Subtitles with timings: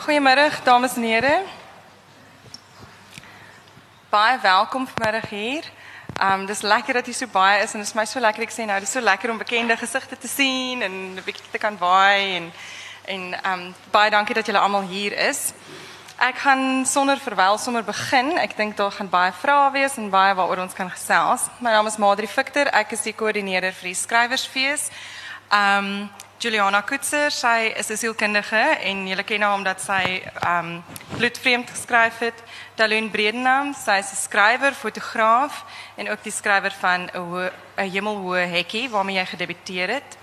[0.00, 1.42] Goeiemiddag dames en here.
[4.08, 5.64] Baie welkom vanmiddag hier.
[6.22, 8.54] Um dis lekker dat jy so baie is en dit is my so lekker ek
[8.54, 11.76] sê nou dis so lekker om bekende gesigte te sien en 'n bietjie te kan
[11.76, 12.46] waai en
[13.04, 15.52] en um baie dankie dat julle almal hier is.
[16.16, 18.38] Ek gaan sonder verwyl sommer begin.
[18.38, 21.50] Ek dink daar gaan baie vrae wees en baie waaroor ons kan gesels.
[21.58, 22.72] My naam is Madri Victor.
[22.72, 24.88] Ek is die koördineerder vir die skrywersfees.
[25.52, 26.10] Um
[26.40, 30.82] Juliana Kutzer, sy is 'n sielkundige en julle ken haar omdat sy um
[31.18, 32.42] bloedvreemd geskryf het.
[32.76, 35.64] Dalun Bredenham, sy is 'n skrywer, fotograaf
[35.96, 40.16] en ook die skrywer van 'n 'n hemelhoë hekkie waarmee jy gedebuteer het.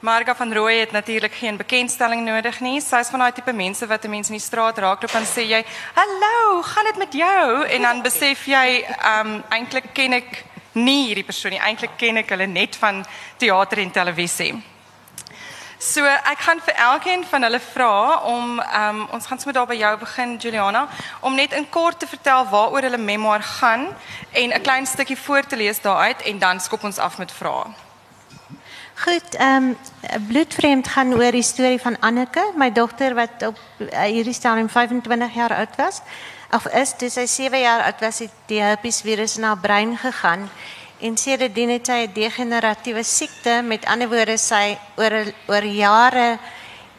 [0.00, 2.80] Marga van Rooi het natuurlik geen bekendstelling nodig nie.
[2.80, 5.44] Sy is van daai tipe mense wat 'n mens in die straat raakloop en sê
[5.44, 11.06] jy, "Hallo, gaan dit met jou?" En dan besef jy, um eintlik ken ek nie
[11.06, 11.60] hierdie persoon nie.
[11.60, 13.04] Eintlik ken ek hulle net van
[13.36, 14.62] teater en televisie.
[15.80, 19.78] So ek gaan vir elkeen van hulle vra om um ons gaan sommer daar by
[19.80, 20.82] jou begin Juliana
[21.24, 23.86] om net in kort te vertel waaroor hulle memoir gaan
[24.30, 27.72] en 'n klein stukkie voor te lees daaruit en dan skop ons af met vrae.
[29.04, 29.78] Goed, ehm um,
[30.28, 35.34] bloedvreemd gaan oor die storie van Anneke, my dogter wat op uh, hierdie stadium 25
[35.34, 36.02] jaar oud was.
[36.50, 39.96] Of is dis sy 7 jaar oud was het die herpes virus in haar brein
[39.96, 40.50] gegaan
[41.00, 46.38] en sedertdien het sy 'n degeneratiewe siekte, met ander woorde sy oor oor jare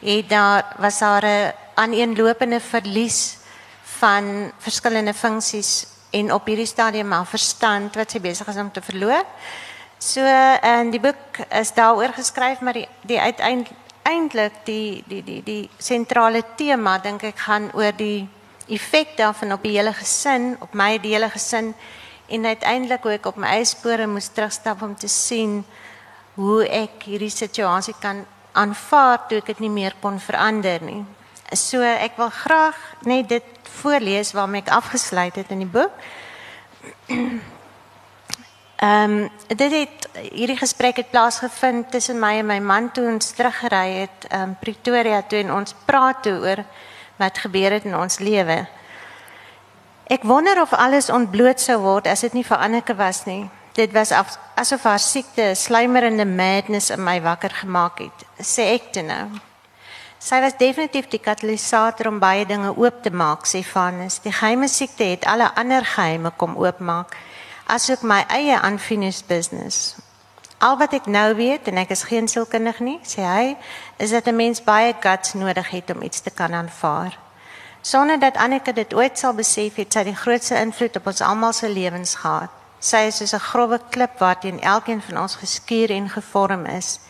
[0.02, 3.36] het daar was haar 'n aaneenlopende verlies
[3.82, 8.82] van verskillende funksies en op hierdie stadium haar verstand wat sy besig is om te
[8.82, 9.24] verloor.
[9.98, 10.20] So
[10.60, 16.42] en die boek is daaroor geskryf maar die die uiteindelik die die die die sentrale
[16.56, 18.28] tema dink ek gaan oor die
[18.68, 21.74] effek daarvan op die hele gesin, op my die hele gesin
[22.32, 25.60] en uiteindelik hoe ek op my eie spore moes terugstap om te sien
[26.34, 28.24] hoe ek hierdie situasie kan
[28.56, 31.02] aanvaar toe ek dit nie meer kon verander nie.
[31.52, 35.92] So ek wil graag net dit voorlees waarmee ek afgesluit het in die boek.
[38.82, 43.30] Ehm um, dit het hierdie gesprek het plaasgevind tussen my en my man toe ons
[43.30, 46.64] teruggery het ehm um, Pretoria toe en ons praat toe oor
[47.16, 48.66] wat gebeur het in ons lewe.
[50.12, 53.46] Ek wonder of alles ontbloot sou word as dit nie vir Anneke was nie.
[53.72, 58.18] Dit was af, asof haar siekte 'n slymerende madness in my wakker gemaak het.
[58.36, 59.30] Sê ek dit nou.
[60.18, 64.18] Sy was definitief die katalisator om baie dinge oop te maak, sê Vanus.
[64.18, 67.16] Die geheime siekte het alle ander geheime kom oopmaak,
[67.66, 69.96] asook my eie unfinished business.
[70.58, 73.56] Al wat ek nou weet en ek is geen sielkundig nie, sê hy,
[73.96, 77.18] is dat 'n mens baie guts nodig het om iets te kan aanvaar.
[77.84, 81.52] Sonder dat Anneke dit ooit sal besef het, sy die grootste invloed op ons almal
[81.52, 82.50] se lewens gehad.
[82.78, 87.00] Sy is soos 'n grouwe klip waarteen elkeen van ons geskuur en gevorm is.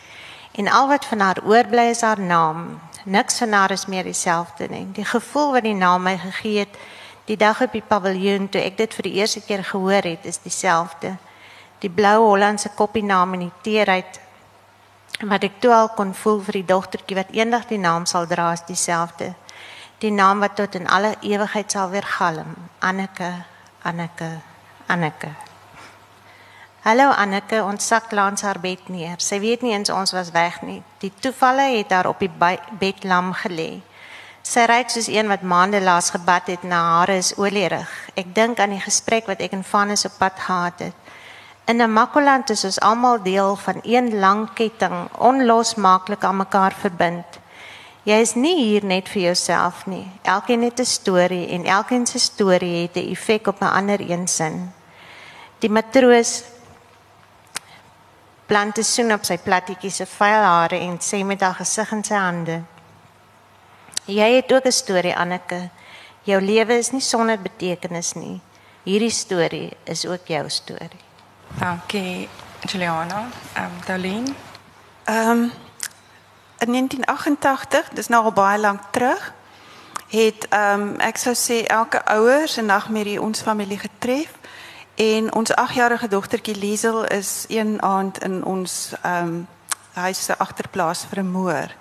[0.53, 2.81] En al wat van haar oorbly is haar naam.
[3.05, 4.87] Niks van haar is meer dieselfde nie.
[4.93, 6.77] Die gevoel wat die naam my gegee het
[7.25, 10.39] die dag op die paviljoen toe ek dit vir die eerste keer gehoor het, is
[10.39, 11.16] dieselfde.
[11.78, 14.21] Die blou Hollandse koppie naam en die teerheid
[15.21, 18.53] wat ek toe al kon voel vir die dogtertjie wat eendag die naam sal dra,
[18.53, 19.34] is dieselfde
[20.02, 22.54] die naam wat tot in alle ewigheid sal weer galm.
[22.78, 23.30] Anneke,
[23.82, 24.30] Anneke,
[24.86, 25.30] Anneke.
[26.82, 29.20] Hallo Anneke, ons sak langs haar bed neer.
[29.22, 30.80] Sy weet nie eens ons was weg nie.
[30.98, 32.30] Die toevalle het haar op die
[32.80, 33.78] bed lam gelê.
[34.42, 37.91] Sy ryk soos een wat maande laas gebad het na hare is olierig.
[38.18, 40.98] Ek dink aan die gesprek wat ek en Vanus op pad gehad het.
[41.70, 47.38] In 'n Makoland is ons almal deel van een lang ketting, onlosmaaklik aan mekaar verbind.
[48.02, 50.10] Jy is nie hier net vir jouself nie.
[50.26, 54.28] Elkeen het 'n storie en elkeen se storie het 'n effek op 'n ander een
[54.28, 54.72] sin.
[55.58, 56.42] Die matroos
[58.46, 62.04] plant 'n soen op sy plattetjie se vuil hare en sê met haar gesig in
[62.04, 62.62] sy hande:
[64.04, 65.70] Jy het ook 'n storie, Anneke.
[66.22, 68.41] Jou lewe is nie sonder betekenis nie.
[68.82, 71.00] Hierdie storie is ook jou storie.
[71.58, 72.28] Dankie,
[72.60, 73.28] Juliana.
[73.54, 74.34] Ehm um, Darlene.
[75.04, 75.52] Ehm um,
[76.62, 79.32] in 1988, dis nou al baie lank terug,
[80.08, 84.34] het ehm um, ek sou sê elke ouer se nagmerrie ons familie getref
[84.94, 89.48] en ons 8-jarige dogtertjie Liesel is een aand in ons ehm um,
[89.92, 91.72] huis se agterplaas vermoor.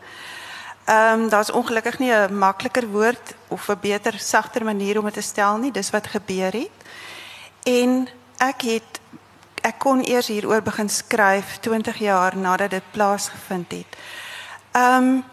[0.86, 5.14] Ehm um, daar's ongelukkig nie 'n makliker woord of 'n beter sagter manier om dit
[5.14, 5.72] te stel nie.
[5.72, 6.78] Dis wat gebeur het.
[7.64, 8.08] En
[8.38, 9.00] ek het
[9.62, 13.98] ek kon eers hieroor begin skryf 20 jaar nadat dit plaasgevind het.
[14.72, 15.24] Ehm um,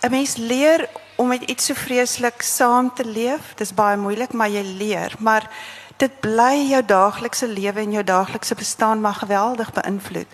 [0.00, 3.54] 'n mens leer om met iets so vreeslik saam te leef.
[3.54, 5.14] Dis baie moeilik, maar jy leer.
[5.18, 5.50] Maar
[5.96, 10.26] dit bly jou daaglikse lewe en jou daaglikse bestaan maar geweldig beïnvloed.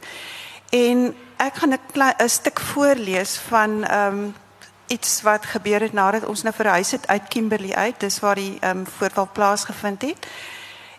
[0.71, 4.35] En ek gaan 'n 'n stuk voorlees van ehm um,
[4.87, 8.01] iets wat gebeur het nadat ons nou verhuis het uit Kimberley uit.
[8.01, 10.27] Dis waar die ehm um, voorval plaasgevind het.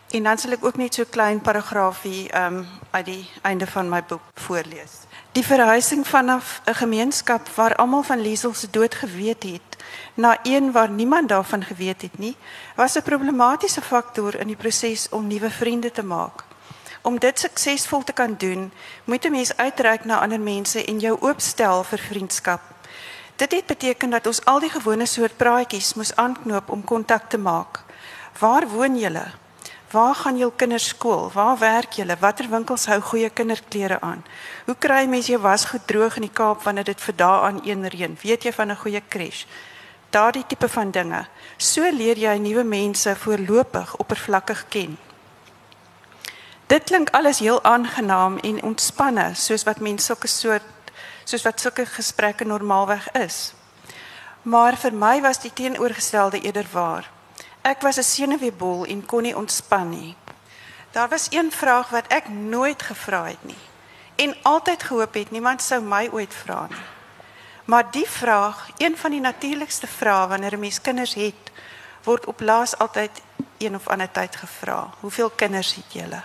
[0.10, 3.90] En dan sal ek ook net so klein paragraafie ehm um, uit die einde van
[3.90, 5.07] my boek voorlees.
[5.38, 9.78] Die verhuising vanaf 'n gemeenskap waar almal van Liesel se dood geweet het
[10.14, 12.36] na een waar niemand daarvan geweet het nie,
[12.76, 16.44] was 'n problematiese faktor in die proses om nuwe vriende te maak.
[17.02, 18.72] Om dit suksesvol te kan doen,
[19.04, 22.62] moet 'n mens uitreik na ander mense en jou oopstel vir vriendskap.
[23.36, 27.38] Dit het beteken dat ons al die gewone soort praatjies moes aanknoop om kontak te
[27.38, 27.84] maak.
[28.40, 29.26] Waar woon julle?
[29.92, 31.32] Waar gaan julle kinders skool?
[31.34, 32.18] Waar werk julle?
[32.20, 34.26] Watter winkels hou goeie kinderklere aan?
[34.66, 37.62] Hoe kry mense jou was goed droog in die Kaap wanneer dit vir dae aan
[37.64, 38.18] een reën?
[38.22, 39.46] Weet jy van 'n goeie crash?
[40.10, 41.26] Daardie tipe van dinge.
[41.58, 44.98] So leer jy nuwe mense voorlopig oppervlakkig ken.
[46.68, 50.64] Dit klink alles heel aangenaam en ontspanne soos wat mense sulke soort
[51.24, 53.54] soos wat sulke gesprekke normaalweg is.
[54.42, 57.17] Maar vir my was die teenoorgestelde eerder waar.
[57.68, 60.16] Ek was 'n senuweebol en kon nie ontspan nie.
[60.92, 63.64] Daar was een vraag wat ek nooit gevra het nie
[64.16, 66.86] en altyd gehoop het niemand sou my ooit vra nie.
[67.66, 71.52] Maar die vraag, een van die natuurlikste vrae wanneer 'n mens kinders het,
[72.04, 73.12] word op laas altyd
[73.58, 74.90] een of ander tyd gevra.
[75.00, 76.22] Hoeveel kinders het julle?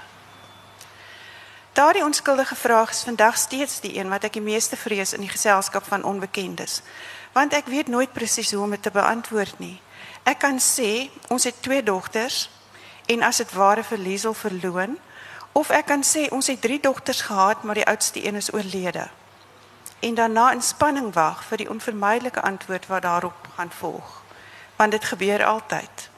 [1.72, 5.28] Daardie onskuldige vraag is vandag steeds die een wat ek die meeste vrees in die
[5.28, 6.80] geselskap van onbekendes,
[7.32, 9.80] want ek weet nooit presies hoe om dit te beantwoord nie.
[10.22, 12.50] Ek kan sê ons het twee dogters
[13.06, 14.98] en as dit ware vir Liesel verloon
[15.52, 19.08] of ek kan sê ons het drie dogters gehad maar die oudste een is oorlede.
[20.00, 24.22] En daarna in spanning wag vir die onvermydelike antwoord wat daarop gaan volg.
[24.76, 26.08] Want dit gebeur altyd.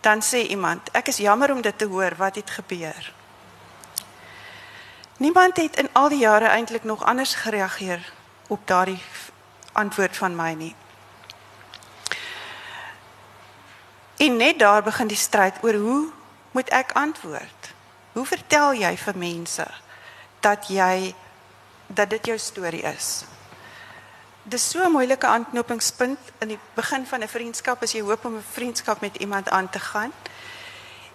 [0.00, 3.12] Dan sê iemand, ek is jammer om dit te hoor wat het gebeur.
[5.18, 8.12] Niemand het in al die jare eintlik nog anders gereageer
[8.46, 9.02] op daardie
[9.72, 10.74] antwoord van my nie.
[14.18, 16.10] En net daar begin die stryd oor hoe
[16.50, 17.72] moet ek antwoord?
[18.12, 19.66] Hoe vertel jy vir mense
[20.42, 21.14] dat jy
[21.86, 23.24] dat dit jou storie is?
[24.42, 28.36] Dis so 'n moeilike aanknopingspunt in die begin van 'n vriendskap as jy hoop om
[28.36, 30.12] 'n vriendskap met iemand aan te gaan.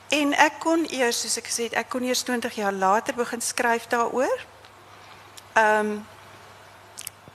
[0.07, 3.41] En ek kon eers, soos ek gesê het, ek kon eers 20 jaar later begin
[3.41, 4.39] skryf daaroor.
[5.53, 6.05] Ehm um,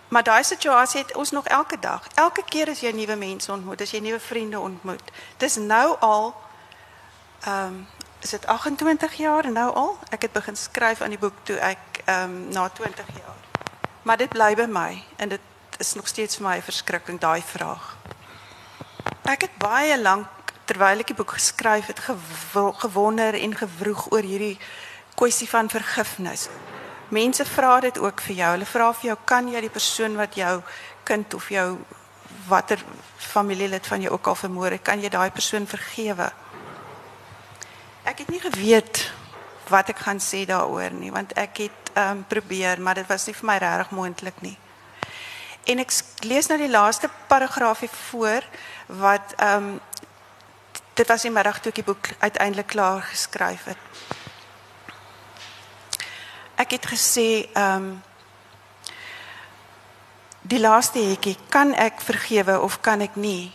[0.09, 2.07] Maar daai situasie het ons nog elke dag.
[2.15, 5.13] Elke keer as jy nuwe mense ontmoet, as jy nuwe vriende ontmoet.
[5.37, 6.35] Dis nou al
[7.41, 7.87] ehm um,
[8.21, 9.99] is dit 28 jaar nou al.
[10.11, 13.37] Ek het begin skryf aan die boek toe ek ehm um, na 20 jaar.
[14.03, 15.41] Maar dit bly by my en dit
[15.79, 17.97] is nog steeds vir my 'n verskrikking daai vraag.
[19.23, 20.27] Ek het baie lank
[20.65, 22.01] terwyl ek die boek geskryf het
[22.85, 24.59] gewonder en gewroeg oor hierdie
[25.15, 26.49] kwessie van vergifnis.
[27.09, 28.51] Mense vra dit ook vir jou.
[28.53, 30.59] Hulle vra vir jou, kan jy die persoon wat jou
[31.09, 31.79] kind of jou
[32.49, 32.83] watter
[33.17, 36.29] familielid van jou ook al vermoor het, kan jy daai persoon vergewe?
[38.05, 39.07] Ek het nie geweet
[39.69, 43.27] wat ek gaan sê daaroor nie, want ek het ehm um, probeer, maar dit was
[43.27, 44.57] nie vir my regtig moontlik nie.
[45.69, 45.93] En ek
[46.25, 48.45] lees nou die laaste paragraafie voor
[49.01, 49.81] wat ehm um,
[50.95, 54.17] dit was in middag toe ek die boek uiteindelik klaar geskryf het
[56.59, 57.89] ek het gesê ehm um,
[60.49, 63.53] die laaste hetjie kan ek vergewe of kan ek nie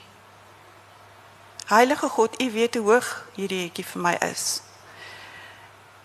[1.63, 4.61] Heilige God u weet hoe hoog hierdie hetjie vir my is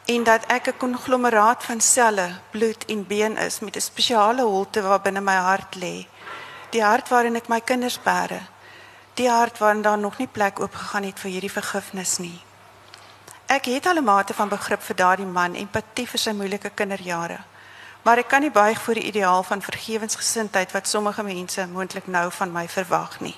[0.09, 4.83] en dat ek 'n konglomeraat van selle, bloed en been is met 'n spesiale holte
[4.83, 6.07] waar binne my hart lê.
[6.71, 8.41] Die hart waarin ek my kinders bære.
[9.15, 12.41] Die hart waarin daar nog nie plek oopgegaan het vir hierdie vergifnis nie.
[13.49, 17.39] Ek het al 'n mate van begrip vir daardie man, empatie vir sy moeilike kinderjare.
[18.03, 22.33] Maar ek kan nie buig voor die ideaal van vergewensgesindheid wat sommige mense moontlik nou
[22.33, 23.37] van my verwag nie.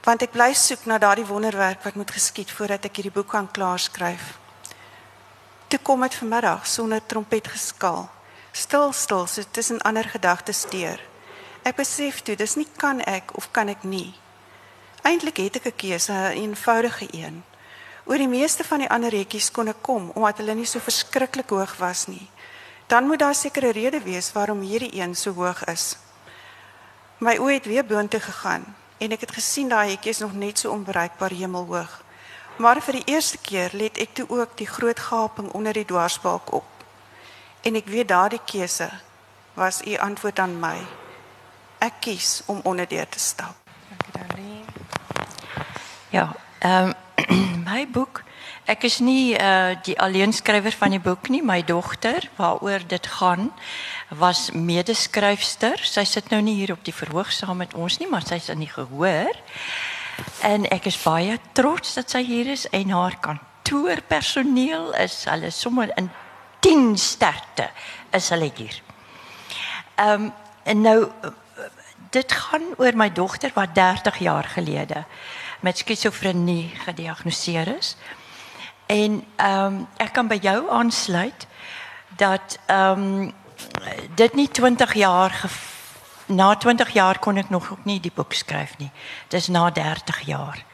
[0.00, 3.50] Want ek bly soek na daardie wonderwerk wat moet geskied voordat ek hierdie boek kan
[3.50, 4.38] klaarskryf.
[5.68, 8.10] Toe kom dit vanmiddag sonder trompetgeskaal.
[8.52, 11.00] Stil stil, so tussen ander gedagtes steur.
[11.62, 14.14] Ek besef toe, dis nie kan ek of kan ek nie.
[15.02, 17.44] Eintlik het ek 'n keuse, 'n eenvoudige een.
[18.10, 21.52] Oor die meeste van die ander rekkies kon ek kom omdat hulle nie so verskriklik
[21.54, 22.26] hoog was nie.
[22.90, 25.94] Dan moet daar sekere rede wees waarom hierdie een so hoog is.
[27.22, 28.64] My oë het weer boontoe gegaan
[28.98, 31.92] en ek het gesien daai hekkie is nog net so onbereikbaar hemelhoog.
[32.58, 36.50] Maar vir die eerste keer let ek toe ook die groot gaping onder die dwarsbalk
[36.52, 36.66] op.
[37.62, 38.90] En ek weet daardie keuse
[39.54, 40.80] was u antwoord aan my.
[41.78, 43.54] Ek kies om onderdeur te stap.
[44.18, 44.64] Dankie,
[46.10, 46.94] Ja, ehm um,
[47.70, 48.22] my boek.
[48.70, 53.50] Ek is nie uh die alleenskrywer van die boek nie, my dogter waaroor dit gaan.
[54.10, 55.78] was medeskryfster.
[55.86, 58.64] Sy sit nou nie hier op die verhoog saam met ons nie, maar sy's in
[58.64, 59.36] die gehoor.
[60.42, 65.92] En ek is baie trots dat sy hier is en haar kantoorpersoneel is hulle sommer
[65.96, 66.10] in
[66.60, 67.70] 10 sterkte
[68.12, 68.82] is hulle hier.
[69.96, 70.32] Ehm um,
[70.70, 71.08] en nou
[72.12, 75.06] dit gaan oor my dogter wat 30 jaar gelede
[75.60, 77.96] met skizofrenie gediagnoseer is.
[78.86, 81.46] En ehm um, ek kan by jou aansluit
[82.16, 83.34] dat ehm um,
[84.14, 85.50] dit nie 20 jaar
[86.26, 88.90] na 20 jaar kon ek nog ook nie die boek skryf nie.
[89.28, 90.64] Dis na 30 jaar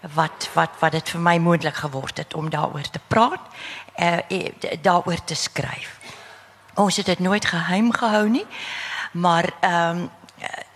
[0.00, 3.40] wat wat wat dit vir my moontlik geword het om daaroor te praat,
[3.94, 4.48] eh uh,
[4.82, 5.98] daaroor te skryf.
[6.74, 8.46] Ons het dit nooit geheim gehou nie,
[9.12, 10.10] maar ehm um,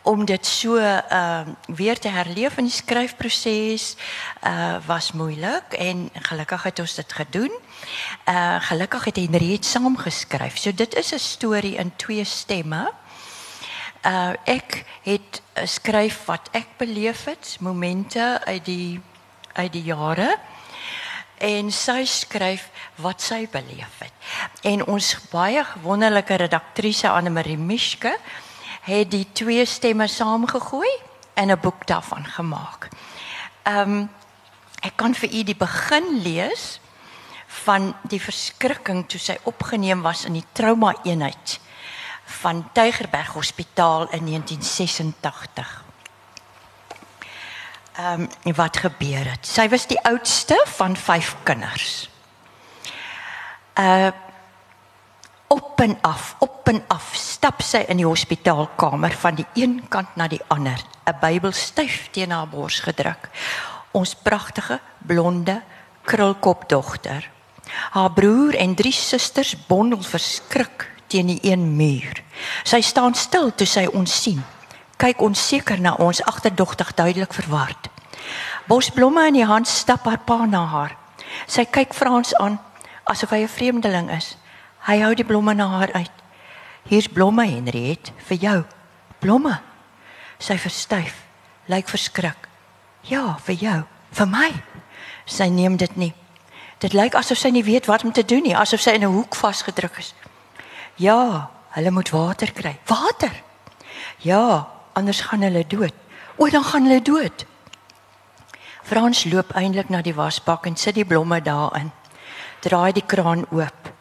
[0.04, 3.96] om dit so ehm uh, weer te herleef in die skryfproses
[4.44, 7.52] uh was moeilik en gelukkig het ons dit gedoen.
[8.28, 10.58] Uh gelukkig het Henriette saam geskryf.
[10.58, 12.92] So dit is 'n storie in twee stemme.
[14.04, 19.00] Uh ek het skryf wat ek beleef het, momente uit die
[19.52, 20.36] uit die jare
[21.38, 22.68] en sy skryf
[23.02, 24.12] wat sy beleef het.
[24.62, 28.16] En ons baie wonderlike redaktrise Anne Marie Mishke
[28.84, 30.90] het die twee stemme saamgegooi
[31.34, 32.88] en 'n boek daarvan gemaak.
[33.62, 34.10] Ehm um,
[34.80, 36.80] ek kan vir u die begin lees
[37.46, 41.60] van die verskrikking toe sy opgeneem was in die trauma eenheid
[42.24, 45.84] van Tygerberg Hospitaal in 1986.
[47.96, 49.46] Ehm um, wat gebeur het?
[49.46, 52.10] Sy was die oudste van 5 kinders.
[53.78, 54.10] Uh
[55.54, 60.16] op en af, op en af stap sy in die hospitaalkamer van die een kant
[60.18, 63.30] na die ander, 'n Bybel styf teen haar bors gedruk.
[63.92, 65.62] Ons pragtige blonde
[66.02, 67.30] krulkop dogter.
[67.90, 72.22] Haar broer en drie susters bondel verskrik teen die een muur.
[72.64, 74.44] Sy staan stil toe sy ons sien.
[74.96, 77.88] Kyk onseker na ons agterdogtig duidelik verward.
[78.66, 80.96] Bosblomme in die hand stap haar pa na haar.
[81.46, 82.60] Sy kyk Frans aan
[83.04, 84.36] asof hy 'n vreemdeling is.
[84.84, 86.24] Hy hou die blomme na haar uit.
[86.84, 88.58] Hier's blomme Henriet vir jou.
[89.20, 89.56] Blomme.
[90.38, 91.22] Sy verstyf,
[91.72, 92.48] lyk verskrik.
[93.08, 93.78] Ja, vir jou,
[94.12, 94.50] vir my.
[95.24, 96.12] Sy neem dit nie.
[96.84, 99.14] Dit lyk asof sy nie weet wat om te doen nie, asof sy in 'n
[99.14, 100.12] hoek vasgedruk is.
[100.96, 102.78] Ja, hulle moet water kry.
[102.86, 103.32] Water.
[104.18, 105.94] Ja, anders gaan hulle dood.
[106.36, 107.46] O, dan gaan hulle dood.
[108.82, 111.92] Frans loop eintlik na die wasbak en sit die blomme daarin.
[112.60, 113.93] Draai die kraan oop.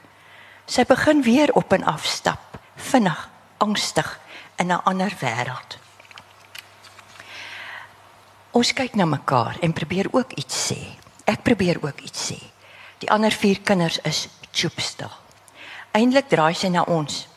[0.65, 4.19] Sy begin weer op en af stap, vinnig, angstig
[4.55, 5.77] in 'n ander wêreld.
[8.51, 10.77] Ons kyk na mekaar en probeer ook iets sê.
[11.25, 12.39] Ek probeer ook iets sê.
[12.97, 15.11] Die ander vier kinders is choopstil.
[15.91, 17.27] Eindelik draai sy na ons.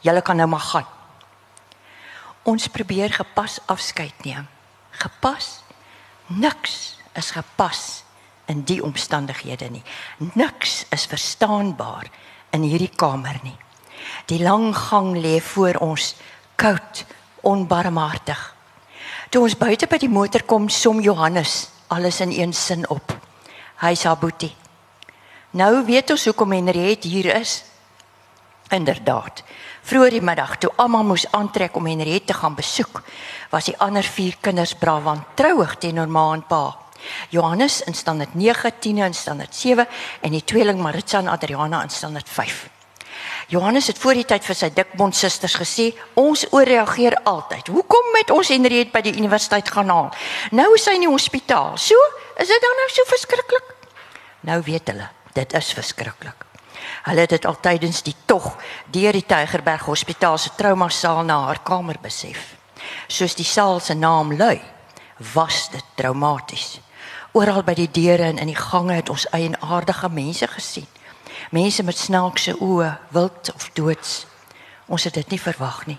[0.00, 0.86] Julle kan nou maar gaan.
[2.42, 4.48] Ons probeer gepas afskeid neem.
[4.90, 5.62] Gepas?
[6.26, 8.04] Niks is gepas
[8.46, 9.84] in die omstandighede nie.
[10.34, 12.10] Niks is verstaanbaar
[12.56, 13.56] in hierdie kamer nie.
[14.26, 16.14] Die lang gang lê voor ons,
[16.56, 17.04] koud,
[17.46, 18.40] onbarmhartig.
[19.30, 23.12] Toe ons buite by die motor kom, som Johannes alles in een sin op.
[23.82, 24.54] Hy sê Boetie.
[25.56, 27.62] Nou weet ons hoekom Henriet hier is.
[28.74, 29.44] Inderdaad.
[29.86, 33.02] Vroeër die middag toe almal moes aantrek om Henriet te gaan besoek,
[33.52, 36.64] was die ander vier kinders brawant trouig teenoor ma en pa.
[37.30, 39.86] Johannes in standaard 9, Tine in standaard 7
[40.20, 42.68] en die tweeling Maritza en Adriana in standaard 5.
[43.48, 47.70] Johannes het voor die tyd vir sy dikbond susters gesê, ons ooreageer altyd.
[47.70, 50.10] Hoekom met ons Henriet by die universiteit gaan haal?
[50.50, 51.76] Nou is hy in die hospitaal.
[51.78, 51.94] So,
[52.42, 53.70] is dit dan nou so verskriklik?
[54.50, 56.46] Nou weet hulle, dit is verskriklik.
[57.06, 58.56] Hulle het dit altydens die tog
[58.94, 62.56] deur die Tygerberg Hospitaal se trauma saal na haar kamer besef.
[63.06, 64.58] Soos die saal se naam lui,
[65.34, 66.80] was dit traumaties.
[67.36, 70.86] Oral by die deure en in die gange het ons eienaardige mense gesien.
[71.52, 74.22] Mense met snaakse oë, wild of doods.
[74.88, 75.98] Ons het dit nie verwag nie.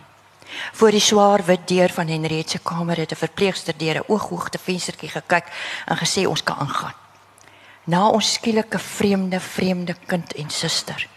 [0.80, 4.58] Voor die swaar wit deur van Henriette se kamer het 'n verpleegster deur 'n ooghoogte
[4.58, 5.46] venstertjie gekyk
[5.86, 6.98] en gesê ons kan aangaan.
[7.86, 11.08] Na ons skielike vreemde vreemde kind en suster.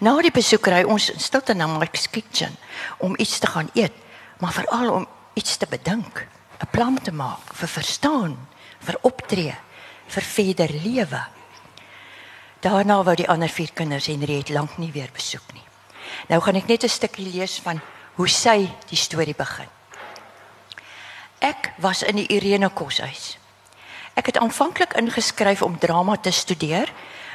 [0.00, 2.56] Na die besoek ry ons in stilte na Mike's Kitchen
[2.98, 3.92] om iets te gaan eet,
[4.38, 6.26] maar veral om iets te bedink,
[6.60, 9.54] 'n plan te maak vir verstaan vir optree,
[10.06, 11.22] vir verder lewe.
[12.60, 15.64] Daarna wou die ander vier kinders Henriet lank nie weer besoek nie.
[16.28, 17.80] Nou gaan ek net 'n stukkie lees van
[18.14, 19.68] hoe sy die storie begin.
[21.40, 23.38] Ek was in die Irene koshuis.
[24.14, 26.92] Ek het aanvanklik ingeskryf om drama te studeer,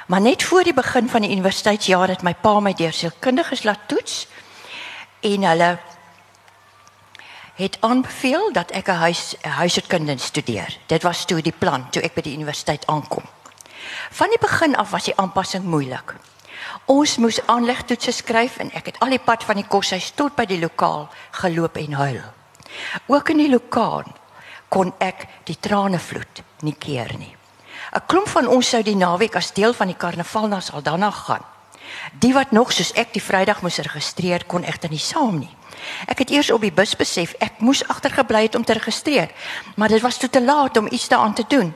[0.09, 3.83] Maar net voor die begin van die universiteitsjaar het my pa my deur sielkundiges laat
[3.85, 4.23] toets
[5.21, 5.67] en hulle
[7.59, 10.77] het aanbeveel dat ek 'n huis huishoudkunde studeer.
[10.85, 13.23] Dit was toe die plan toe ek by die universiteit aankom.
[14.11, 16.15] Van die begin af was die aanpassing moeilik.
[16.85, 20.45] Ons moes aanlegtoetse skryf en ek het al die pad van die koshuis tot by
[20.45, 22.21] die lokaal geloop en huil.
[23.05, 24.03] Ook in die lokaal
[24.67, 27.35] kon ek die trane vloed nie keer nie.
[27.91, 31.43] 'n Klomp van ons sou die naweek as deel van die karnaval na Saldanha gaan.
[32.19, 35.51] Die wat nog soos ek die Vrydag moes registreer kon egter nie saam nie.
[36.07, 39.31] Ek het eers op die bus besef ek moes agtergebly het om te registreer,
[39.75, 41.73] maar dit was te laat om iets daaraan te doen.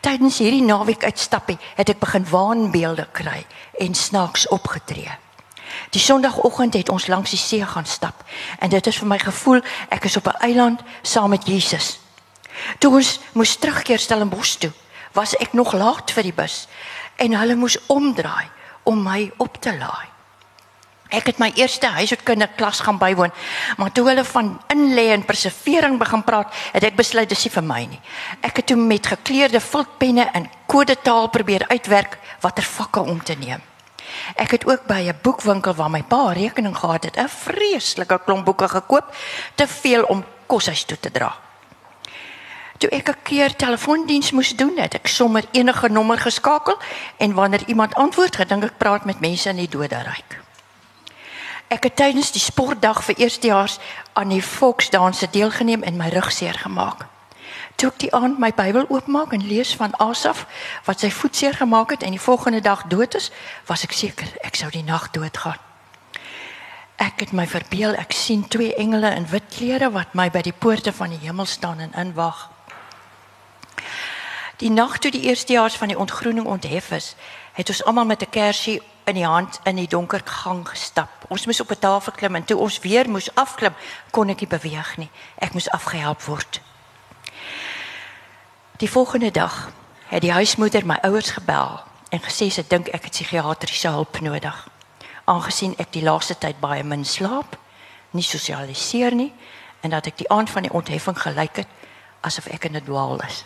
[0.00, 3.44] Tydens hierdie naweek uitstappie het ek begin waanbeelde kry
[3.78, 5.10] en snaaks opgetree.
[5.90, 8.24] Die Sondagoggend het ons langs die see gaan stap
[8.58, 11.98] en dit het vir my gevoel ek is op 'n eiland saam met Jesus.
[12.78, 14.72] Toe ons moes terugkeer Stellenbosch toe,
[15.12, 16.66] was ek nog laat vir die bus
[17.16, 18.48] en hulle moes omdraai
[18.82, 20.12] om my op te laai.
[21.12, 23.32] Ek het my eerste huishoudkunde klas gaan bywoon,
[23.76, 27.66] maar toe hulle van inlê en persevering begin praat, het ek besluit dis nie vir
[27.68, 28.00] my nie.
[28.40, 33.60] Ek het toe met gekleurde viltpenne en kodetaal probeer uitwerk watter vakke om te neem.
[34.40, 38.44] Ek het ook by 'n boekwinkel waar my pa rekening gehad het, 'n vreeslike klomp
[38.44, 39.14] boeke gekoop,
[39.54, 41.36] te veel om koshuis toe te dra.
[42.82, 46.78] Toe ek 'n keer telefoondiens moes doen, het ek sommer enige nommer geskakel
[47.16, 50.40] en wanneer iemand antwoord, gedink ek praat met mense in die doderyk.
[51.68, 53.78] Ek het tydens die sportdag vir eerstejaars
[54.12, 57.06] aan die volksdanse deelgeneem en my rug seer gemaak.
[57.76, 60.46] Toe ek die aand my Bybel oopmaak en lees van Asaf
[60.84, 63.30] wat sy voet seer gemaak het en die volgende dag dood is,
[63.66, 65.62] was ek seker ek sou die nag doodgaan.
[66.96, 70.58] Ek het my verbeel ek sien twee engele in wit klere wat my by die
[70.58, 72.51] poorte van die hemel staan en inwag.
[74.56, 77.14] Die nag toe die eerstejaars van die ontgroening onthef is,
[77.52, 81.08] het ons almal met 'n kersie in die hand in die donker gang gestap.
[81.28, 83.74] Ons moes op 'n tafel klim en toe ons weer moes afklim,
[84.10, 85.10] kon ek nie beweeg nie.
[85.38, 86.60] Ek moes afgehelp word.
[88.76, 89.70] Die volgende dag
[90.06, 94.68] het die huismoeder my ouers gebel en gesê sy dink ek het psigiatriese hulp nodig.
[95.24, 97.58] Aangesien ek die laaste tyd baie min slaap,
[98.10, 99.32] nie sosialiseer nie
[99.80, 101.68] en dat ek die aand van die ontheffing gelyk het
[102.20, 103.44] asof ek in 'n dwaal is.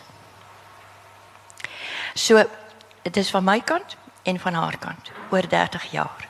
[2.17, 2.41] So
[3.01, 6.27] dit is van my kant en van haar kant oor 30 jaar.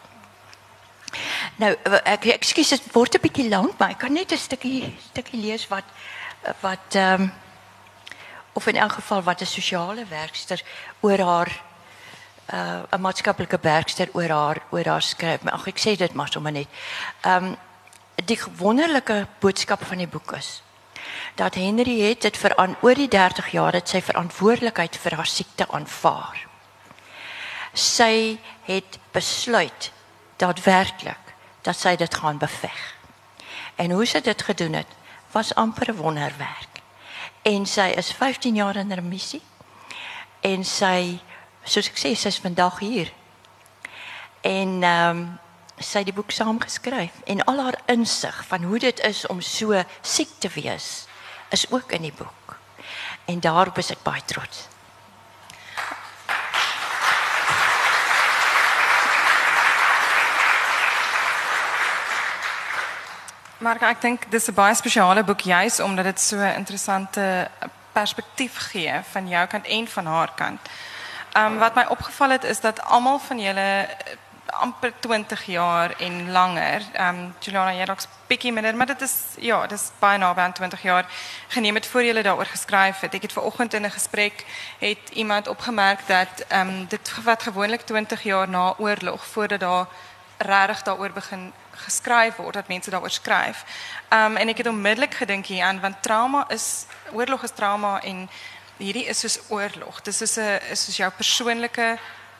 [1.56, 1.72] Nou
[2.04, 5.68] ek ekskuus dit word 'n bietjie lank, maar ek kan net 'n stukkie stukkie lees
[5.68, 5.88] wat
[6.60, 7.30] wat ehm
[8.54, 10.62] of in elk geval wat 'n sosiale werkster
[11.00, 11.52] oor haar
[12.54, 15.42] uh, werkster oor haar oor haar skryf.
[15.42, 16.68] Maar ag ek sê dit maar sommer net.
[17.22, 17.58] Ehm um,
[18.26, 20.62] die wonderlike boodskap van die boek is
[21.36, 25.28] dat Henry het dit vir aan oor die 30 jaar het sy verantwoordelikheid vir haar
[25.28, 26.48] siekte aanvaar
[27.78, 29.92] sy het besluit
[30.42, 32.96] daadwerklik dat sy dit gaan beveg.
[33.76, 34.90] En hoe sy dit gedoen het,
[35.32, 36.82] was amper 'n wonderwerk.
[37.42, 39.42] En sy is 15 jaar in remissie.
[40.42, 41.20] En sy
[41.64, 43.12] soos ek sê, sy's vandag hier.
[44.42, 45.40] En ehm um,
[45.80, 49.84] sy het die boek saamgeskryf en al haar insig van hoe dit is om so
[50.02, 51.07] siek te wees
[51.50, 52.58] is ook in die boek.
[53.26, 54.68] En daarop is ek baie trots.
[63.58, 67.50] Maar ek dink dis 'n baie spesiale boek juis omdat dit so 'n interessante
[67.92, 70.60] perspektief gee van jou kant en van haar kant.
[71.32, 74.16] Ehm um, wat my opgeval het is dat almal van julle eh,
[74.62, 79.16] amper 20 jaar en langer, ehm um, Juliana jy dalk bietjie minder, maar dit is
[79.40, 81.06] ja, dis baie naby aan 20 jaar
[81.48, 83.14] geneem het voor julle daaroor geskryf het.
[83.14, 84.46] Ek het ver oggend in 'n gesprek
[84.80, 89.86] het iemand opgemerk dat ehm um, dit wat gewoonlik 20 jaar na oorlog voordat daar
[90.38, 93.64] regtig daaroor begin geskryf word dat mense daaroor skryf.
[94.14, 98.30] Um en ek het onmiddellik gedink hier aan want trauma is oorlog is trauma en
[98.78, 100.02] hierdie is soos oorlog.
[100.02, 101.98] Dis is 'n is soos jou persoonlike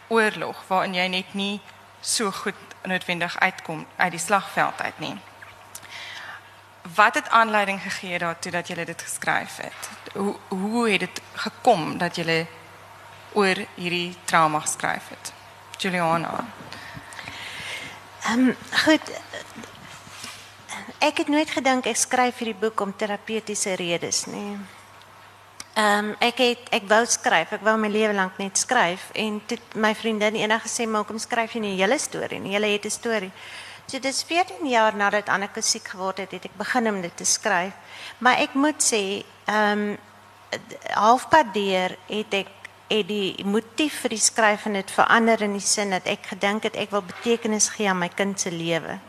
[0.08, 1.62] oorlog waarin jy net nie
[2.02, 5.16] so goed noodwendig uitkom uit die slagveld uit nie.
[6.96, 9.90] Wat het aanleiding gegee daartoe dat jy dit geskryf het?
[10.14, 12.48] Hoe hoe het dit gekom dat jy
[13.34, 15.34] oor hierdie trauma geskryf het?
[15.78, 16.46] Juliana.
[18.24, 18.56] Ehm um,
[18.86, 19.12] goed.
[20.98, 24.58] Ek het nooit gedink ek skryf hierdie boek om terapeutiese redes nie.
[25.78, 29.36] Ehm um, ek het ek wou skryf, ek wou my lewe lank net skryf en
[29.46, 32.86] toe my vriendin eendag gesê maar kom skryf jy 'n hele storie, 'n hele het
[32.86, 33.32] 'n storie.
[33.86, 37.26] So dis 14 jaar nadat Anneke siek geword het, het ek begin om dit te
[37.26, 37.74] skryf.
[38.18, 39.98] Maar ek moet sê, ehm um,
[40.94, 42.48] halfpad deur het ek
[42.88, 46.64] het die motief vir die skryf van dit verander in die sin dat ek gedink
[46.64, 49.00] het ek wil betekenis gee aan my kind se lewe.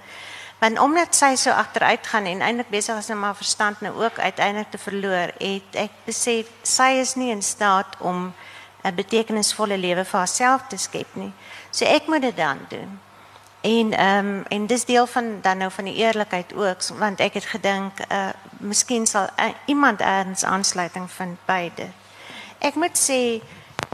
[0.59, 4.19] Want omdat sy so agteruit gaan en eintlik besig is om haar verstand nou ook
[4.19, 8.35] uiteindelik te verloor, het ek besef sy is nie in staat om
[8.83, 11.33] 'n betekenisvolle lewe vir haarself te skep nie.
[11.71, 13.01] So ek moet dit dan doen.
[13.61, 17.35] En ehm um, en dis deel van dan nou van die eerlikheid ook want ek
[17.35, 21.91] het gedink uh miskien sal uh, iemand eers aansluiting vind by dit.
[22.59, 23.43] Ek moet sê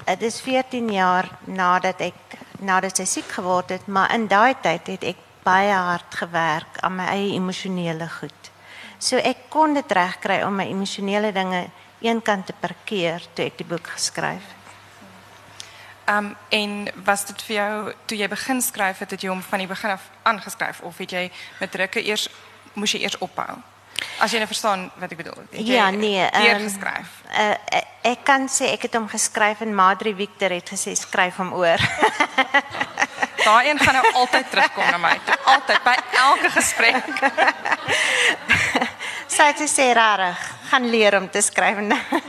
[0.04, 2.14] dit is 14 jaar nadat ek
[2.58, 6.96] nadat sy siek geword het, maar in daai tyd het ek baie hard gewerk aan
[6.96, 8.50] my eie emosionele goed.
[8.98, 11.66] So ek kon dit regkry om my emosionele dinge
[12.04, 14.62] eenkant te parkeer toe ek die boek geskryf het.
[16.14, 16.72] Um en
[17.04, 19.94] was dit vir jou toe jy begin skryf het, het jy hom van die begin
[19.96, 21.28] af aangeskryf of het jy
[21.60, 22.28] met drukke eers
[22.74, 23.60] moes jy eers ophou?
[24.20, 25.44] As jy nou verstaan wat ek bedoel.
[25.52, 27.20] Het ja, nee, ehm geskryf.
[27.30, 27.54] Uh,
[28.04, 31.80] ek kan sê ek het hom geskryf en Madri Victor het gesê skryf hom oor.
[33.44, 35.20] Daai een gaan nou altyd terugkom na my.
[35.44, 37.04] Altyd by elke gesprek.
[39.34, 41.80] Sy het sê rarig, gaan leer om te skryf.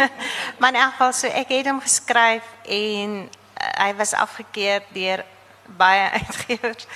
[0.60, 5.26] maar in elk geval so ek het hom geskryf en uh, hy was afgekeur deur
[5.78, 6.88] baie uitgewers.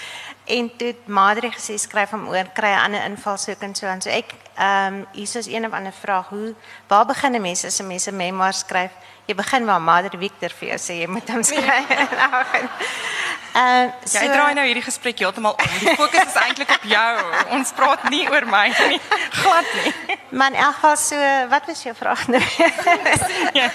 [0.50, 4.02] En toe Madri gesê skryf hom oor, kry 'n ander invalshoek en so aan.
[4.02, 6.56] So ek ehm um, hier is een of ander vraag, hoe
[6.88, 8.92] waar begin 'n mens as 'n mens 'n memoir skryf?
[9.26, 11.86] Jy begin waar Madri Victor vir jou sê jy moet hom skryf.
[13.54, 15.72] Ehm uh, so, jy draai nou hierdie gesprek heeltemal om.
[15.82, 17.14] Die fokus is eintlik op jou.
[17.58, 19.00] Ons praat nie oor my nie.
[19.42, 20.18] Glad nie.
[20.30, 22.42] Man, in elk geval so, wat was jou vraag nou?
[23.60, 23.72] ja.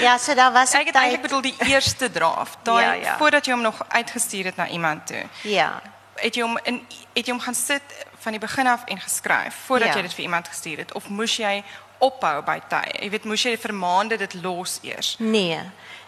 [0.00, 2.58] ja, so daar was ek het eintlik bedoel die eerste draft.
[2.62, 3.16] Daai ja, ja.
[3.18, 5.24] voordat jy hom nog uitgestuur het na iemand toe.
[5.48, 5.80] Ja.
[6.20, 6.82] Het jy hom in
[7.14, 9.94] het jy hom gaan sit van die begin af en geskryf voordat ja.
[9.96, 11.62] jy dit vir iemand gestuur het of moes jy
[11.98, 12.92] ophou by tye?
[13.00, 15.14] Jy weet, moes jy vir maande dit los eers?
[15.18, 15.60] Nee.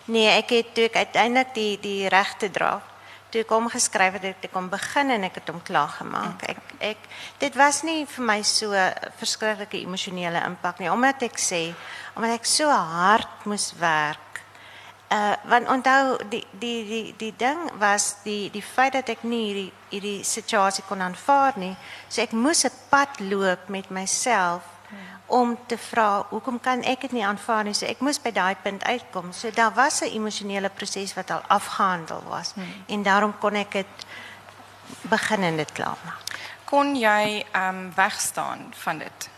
[0.05, 2.95] Nee, ek het toe ek uiteindelik die die regte draft
[3.37, 6.45] toe ek hom geskryf het, het ek hom begin en ek het hom klaar gemaak.
[6.49, 7.09] Ek ek
[7.43, 8.73] dit was nie vir my so
[9.21, 11.69] verskriklike emosionele impak nie, omdat ek sê
[12.17, 14.41] omdat ek so hard moes werk.
[15.13, 19.43] Uh want onthou die die die die ding was die die feit dat ek nie
[19.51, 21.75] hierdie hierdie situasie kon aanvaar nie.
[22.09, 24.65] So ek moes 'n pad loop met myself
[25.27, 28.57] om te vra hoekom kan ek dit nie aanvaar nie so ek moes by daai
[28.63, 29.33] punt uitkom.
[29.33, 32.53] So daar was 'n emosionele proses wat al afgehandel was.
[32.53, 32.85] Hmm.
[32.87, 34.07] en daarom kon ek dit
[35.57, 36.23] dit klaar maak.
[36.65, 39.31] Kon jy ehm um, wegstaan van dit?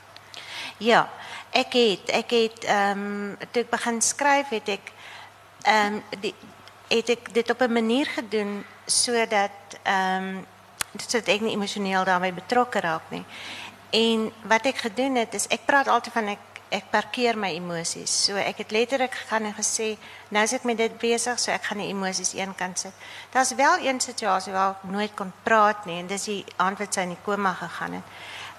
[0.78, 1.08] Ja
[1.50, 4.92] ek het ek het ehm um, toe ek begin skryf het ek
[5.62, 6.34] ehm um, die
[6.88, 10.46] het ek dit op 'n manier gedoen sodat ehm um,
[10.96, 13.24] sodat ek nie emosioneel daarmee betrokke raak nie
[13.90, 18.12] En wat ek gedoen het is ek praat altyd van ek ek parkeer my emosies.
[18.26, 19.94] So ek het letterlik gegaan en gesê,
[20.34, 23.06] nou as ek met dit besig, so ek gaan die emosies eenkant sit.
[23.32, 26.94] Daar's wel een situasie waar ek nooit kon praat nie en dis die aand wat
[26.94, 28.12] sy in die koma gegaan het.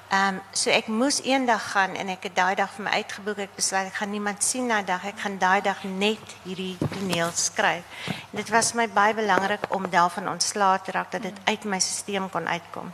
[0.10, 3.44] Ehm um, so ek moes eendag gaan en ek het daai dag vir my uitgeboek.
[3.46, 5.06] Ek besluit ek gaan niemand sien na dag.
[5.06, 7.86] Ek gaan daai dag net hierdie toneel skryf.
[8.08, 11.80] En dit was my baie belangrik om daarvan ontslae te raak dat dit uit my
[11.80, 12.90] stelsel kon uitkom.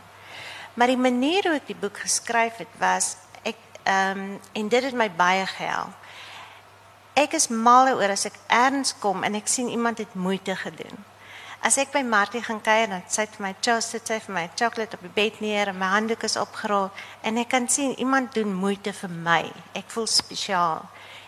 [0.76, 3.14] Maar die manier hoe ek die boek geskryf het was
[3.48, 3.56] ek
[3.88, 6.04] ehm um, en dit het my baie gehelp.
[7.16, 11.04] Ek is mal oor as ek erns kom en ek sien iemand het moeite gedoen.
[11.64, 14.98] As ek by Martie gaan kuier dan sit vir my chocolate sit vir my chocolate
[14.98, 16.90] op die bed neer en my handdoek is opgerol
[17.22, 19.40] en ek kan sien iemand doen moeite vir my.
[19.72, 20.84] Ek voel spesiaal.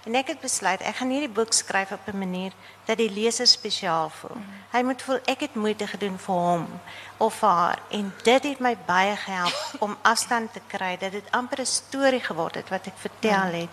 [0.08, 2.52] En ek het besluit ek gaan hierdie boek skryf op 'n manier
[2.88, 4.40] dat die leser spesiaal voel.
[4.72, 6.80] Hy moet voel ek het moeite gedoen vir hom
[7.16, 11.30] of vir haar en dit het my baie gehelp om afstand te kry dat dit
[11.30, 13.68] amper 'n storie geword het wat ek vertel het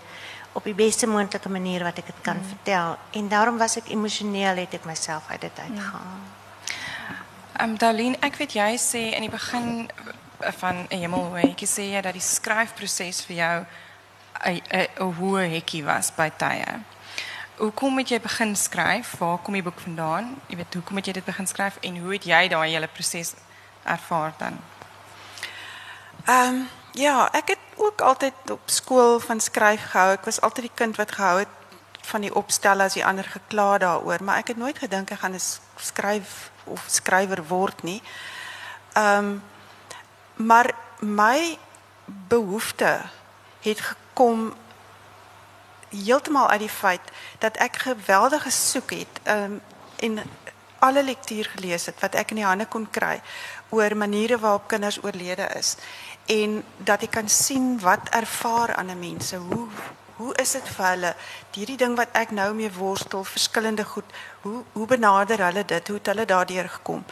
[0.51, 2.43] op die beste moontlike manier wat ek dit kan mm.
[2.47, 6.19] vertel en daarom was ek emosioneel het ek myself uit dit uitgehaal.
[7.57, 9.91] Ehm um, Darlene, ek weet jy sê in die begin
[10.39, 13.65] van 'n hemelhoetjie sê jy dat die skryfproses vir jou
[14.45, 16.79] 'n hoë hekkie was by tye.
[17.57, 19.17] Hoe kom het jy begin skryf?
[19.17, 20.35] Waar kom die boek vandaan?
[20.47, 23.33] Jy weet, hoe kom jy dit begin skryf en hoe het jy daai hele proses
[23.83, 24.59] ervaar dan?
[26.25, 30.11] Ehm um, ja, ek het ook altyd op skool van skryf gehou.
[30.11, 31.47] Ek was altyd die kind wat gehou het
[32.01, 35.33] van die opstel as die ander gekla daaroor, maar ek het nooit gedink ek gaan
[35.33, 35.41] 'n
[35.75, 38.01] skryf of skrywer word nie.
[38.93, 39.43] Ehm um,
[40.35, 41.57] maar my
[42.05, 43.01] behoefte
[43.61, 44.53] het gekom
[45.91, 47.11] heeltemal uit die feit
[47.43, 49.59] dat ek geweldige soek het um,
[49.99, 50.23] en
[50.79, 53.19] alle lektuur gelees het wat ek in die hande kon kry
[53.75, 55.75] oor maniere waarop kinders oorlede is
[56.31, 59.67] en dat ek kan sien wat ervaar ander mense hoe
[60.15, 61.11] hoe is dit vir hulle
[61.51, 64.07] hierdie ding wat ek nou mee worstel, verskillende goed,
[64.45, 65.87] hoe hoe benader hulle dit?
[65.91, 67.03] Hoe het hulle daardeur gekom?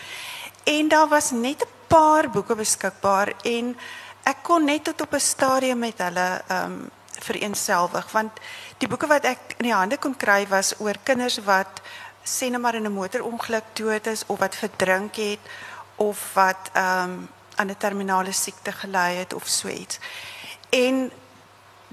[0.64, 3.76] En daar was net 'n paar boeke beskikbaar en
[4.24, 6.90] ek kon net tot op 'n stadium met hulle ehm um,
[7.24, 8.40] vereenselwig want
[8.78, 11.82] die boeke wat ek in die hande kon kry was oor kinders wat
[12.24, 15.40] sê net maar in 'n motorongeluk dood is of wat verdrink het
[15.96, 20.00] of wat ehm um, aan 'n terminale siekte gely het of so iets.
[20.70, 21.12] En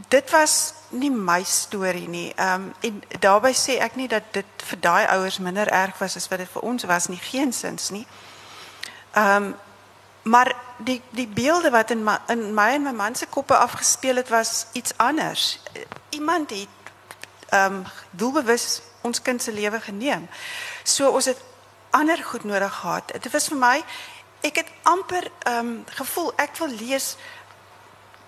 [0.09, 2.33] dit was nie my storie nie.
[2.35, 6.16] Ehm um, en daarbey sê ek nie dat dit vir daai ouers minder erg was
[6.16, 8.07] as wat dit vir ons was nie, geensins nie.
[9.12, 9.55] Ehm um,
[10.22, 14.16] maar die die beelde wat in my, in my en my man se koppe afgespeel
[14.16, 15.61] het was iets anders.
[16.09, 16.68] Iemand het
[17.48, 20.28] ehm um, doelbewus ons kind se lewe geneem.
[20.83, 21.40] So ons het
[21.90, 23.12] ander goed nodig gehad.
[23.22, 23.85] Dit was vir my
[24.40, 27.16] ek het amper ehm um, gevoel ek wil lees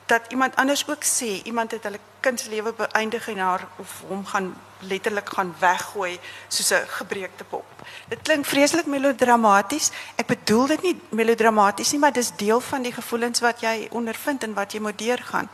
[0.07, 4.03] dat iemand anders ook sê iemand het hulle kind se lewe beëindig en haar of
[4.09, 7.65] hom gaan letterlik gaan weggooi soos 'n gebreekte pop.
[8.09, 9.91] Dit klink vreeslik melodramaties.
[10.17, 14.43] Ek bedoel dit nie melodramaties nie, maar dis deel van die gevoelens wat jy ondervind
[14.43, 15.49] en wat jy moet deurgaan.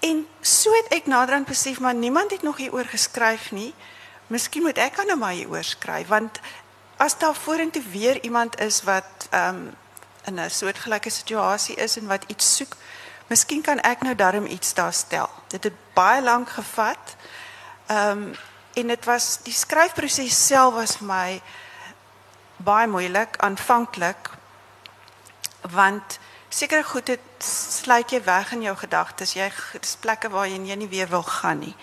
[0.00, 3.74] En so het ek naderhand besef maar niemand het nog hieroor geskryf nie.
[4.26, 6.40] Miskien moet ek aan hom hieroor skryf want
[6.96, 9.74] as daar vorentoe weer iemand is wat ehm um,
[10.24, 12.76] in 'n soortgelyke situasie is en wat iets soek,
[13.26, 15.30] miskien kan ek nou darm iets daar stel.
[15.48, 17.16] Dit het baie lank gevat.
[17.86, 18.34] Ehm um,
[18.74, 21.42] en dit was die skryfproses self was vir my
[22.56, 24.30] baie moeilik aanvanklik
[25.70, 29.34] want sekere goed het sluit jy weg in jou gedagtes.
[29.34, 31.76] Jy dis plekke waar jy nie weer wil gaan nie.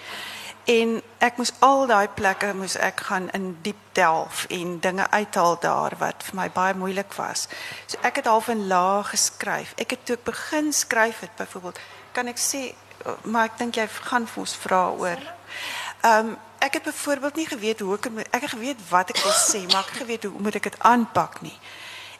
[0.69, 5.57] En ek moes al daai plekke moes ek gaan in diep delf en dinge uithaal
[5.59, 7.47] daar wat vir my baie moeilik was.
[7.87, 9.73] So ek het half in laag geskryf.
[9.81, 11.79] Ek het toe ek begin skryf het byvoorbeeld,
[12.13, 12.71] kan ek sê
[13.23, 15.21] maar ek dink jy gaan vir ons vra oor.
[16.01, 19.33] Ehm um, ek het byvoorbeeld nie geweet hoe ek ek het geweet wat ek wil
[19.33, 21.57] sê, maar ek het geweet hoe moet ek dit aanpak nie.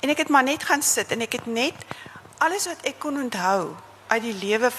[0.02, 1.86] En ek het maar net gaan sit en ek het net
[2.42, 3.76] alles wat ek kon onthou
[4.08, 4.72] uit die lewe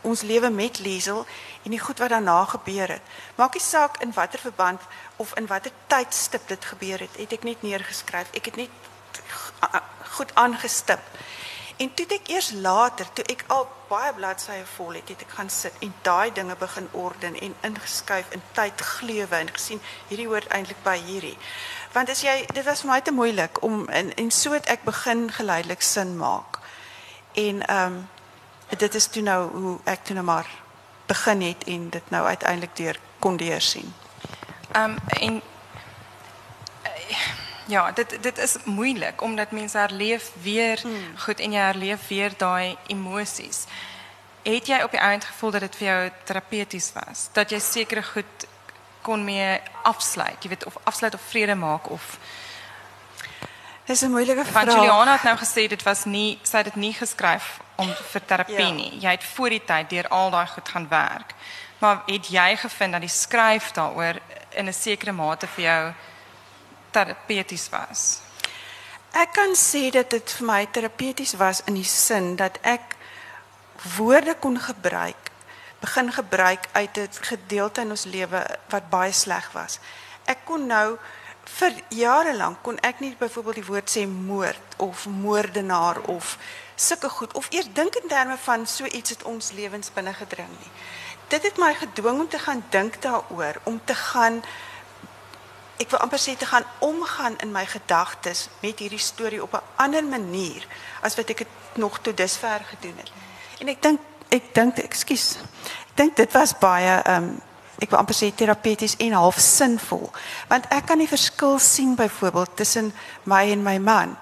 [0.00, 1.26] ons lewe met Liesel
[1.62, 3.02] en die goed wat daarna gebeur het.
[3.34, 4.80] Maak nie saak in watter verband
[5.16, 8.32] of in watter tydstip dit gebeur het, het ek net neergeskryf.
[8.32, 8.70] Ek het net
[10.16, 11.00] goed aangestip.
[11.80, 15.48] En toe ek eers later, toe ek al baie bladsye vol het, het ek gaan
[15.50, 20.82] sit en daai dinge begin orden en ingeskuif in tydgleuwe en gesien hierdie hoort eintlik
[20.84, 21.36] by hierdie.
[21.94, 24.84] Want as jy dit was vir my te moeilik om en en so het ek
[24.84, 26.60] begin geleidelik sin maak.
[27.32, 28.08] En ehm um,
[28.78, 30.46] dit is toe nou hoe ek toe nou maar
[31.06, 33.94] begin het en dit nou uiteindelik deur kon deur sien.
[34.72, 35.42] Ehm um, en
[36.84, 37.18] uh,
[37.66, 41.16] ja, dit dit is moeilik omdat mense herleef weer hmm.
[41.16, 43.64] goed en jy herleef weer daai emosies.
[44.42, 47.28] Het jy op die einde gevoel dat dit vir jou terapeuties was?
[47.32, 48.46] Dat jy sekere goed
[49.02, 52.18] kon mee afsluit, jy weet of afsluit of vrede maak of
[53.84, 54.64] Dis 'n moeilike vraag.
[54.64, 58.24] Want Juliana het nou gesê dit was nie sy het dit nie geskryf om vir
[58.26, 58.70] terapie ja.
[58.76, 58.92] nie.
[59.00, 61.34] Jy het voor die tyd deur al daai goed gaan werk.
[61.80, 65.92] Maar het jy gevind dat die skryf daaroor in 'n sekere mate vir jou
[66.90, 68.20] terapeuties was?
[69.10, 72.96] Ek kan sê dat dit vir my terapeuties was in die sin dat ek
[73.96, 75.30] woorde kon gebruik,
[75.80, 79.78] begin gebruik uit 'n gedeelte in ons lewe wat baie sleg was.
[80.24, 80.98] Ek kon nou
[81.44, 86.36] vir jare lank kon ek nie byvoorbeeld die woord sê moord of moordenaar of
[86.74, 90.48] sulke goed of eers dink in terme van so iets het ons lewens binne gedring
[90.48, 90.72] nie.
[91.28, 94.42] Dit het my gedwing om te gaan dink daaroor, om te gaan
[95.80, 99.62] ek wil amper sê te gaan omgaan in my gedagtes met hierdie storie op 'n
[99.76, 100.66] ander manier
[101.00, 103.10] as wat ek dit nog tot dusver gedoen het.
[103.58, 105.36] En ek dink ek dink ekskuus.
[105.90, 107.40] Ek dink dit was baie ehm um,
[107.80, 110.08] ek wil amper sê terapeuties en half sinvol
[110.50, 112.92] want ek kan die verskil sien byvoorbeeld tussen
[113.24, 114.16] my en my man.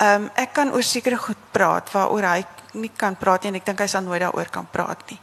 [0.00, 2.44] Ehm um, ek kan oor sekere goed praat waaroor hy
[2.74, 5.20] nie kan praat nie en ek dink hy sal nooit daaroor kan praat nie.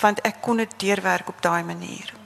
[0.00, 2.19] Want ek kon dit deurwerk op daai manier.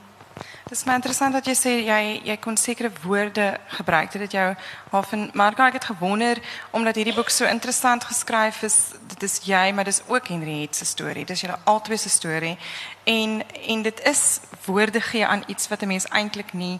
[0.65, 4.11] Dit is maar interessant dat jy sê jy jy kon sekere woorde gebruik.
[4.11, 4.45] Dit het jou
[4.89, 6.39] half en Marga ek het gewonder
[6.73, 8.77] omdat hierdie boek so interessant geskryf is.
[9.11, 11.25] Dit is jy, maar dis ook Henriette se storie.
[11.25, 12.57] Dis julle albei se storie.
[13.03, 16.79] En en dit is woorde gee aan iets wat 'n mens eintlik nie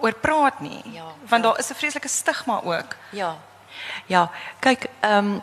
[0.00, 0.82] oor praat nie.
[0.92, 1.48] Ja, Want ja.
[1.48, 2.96] daar is 'n vreeslike stigma ook.
[3.10, 3.36] Ja.
[4.06, 5.42] Ja, kyk, ehm um,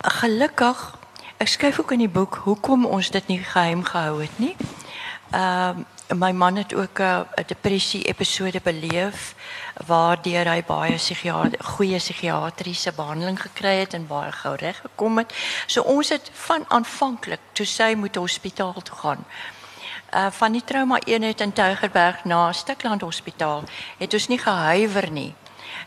[0.00, 0.98] gelukkig
[1.36, 4.56] ek skryf ook in die boek hoekom ons dit nie geheim gehou het nie.
[5.30, 9.34] Ehm um, my man het ook 'n depressie episode beleef
[9.86, 15.34] waardeur hy baie psigiater goeie psigiatriese behandeling gekry het en baie gou reg gekom het.
[15.66, 19.24] So ons het van aanvanklik toe sy moet hospitaal toe gaan
[20.14, 23.62] uh van die trauma eenheid in Tygerberg na Stikland Hospitaal
[23.98, 25.34] het ons nie gehuiwer nie.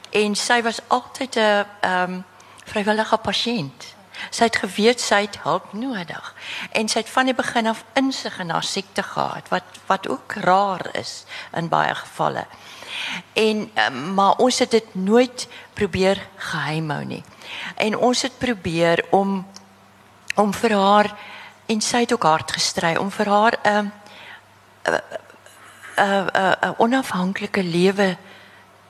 [0.10, 2.24] En sy was altyd 'n ehm um,
[2.66, 3.96] vrywillige pasiënt.
[4.30, 6.36] Sy het geweet sy het hulp nodig
[6.72, 10.34] en sy het van die begin af insig in haar siekte gehad wat wat ook
[10.34, 12.46] raar is in baie gevalle.
[13.34, 17.24] En um, maar ons het dit nooit probeer geheim hou nie.
[17.76, 19.46] En ons het probeer om
[20.36, 21.12] om vir haar
[21.66, 23.92] en sy het ook hard gestry om vir haar 'n um,
[24.88, 25.02] 'n
[25.98, 26.30] 'n
[26.62, 28.18] 'n onafhanklike lewe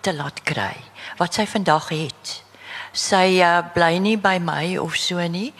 [0.01, 0.75] te laat kry
[1.17, 2.42] wat sy vandag het.
[2.93, 5.53] Sy uh, bly nie by my of so nie.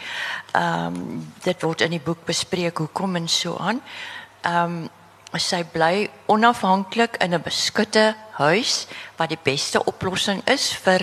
[0.54, 3.82] Ehm um, dit word in die boek bespreek hoekom en so aan.
[4.46, 4.90] Ehm um,
[5.42, 8.86] sy bly onafhanklik in 'n beskutte huis
[9.18, 11.02] wat die beste oplossing is vir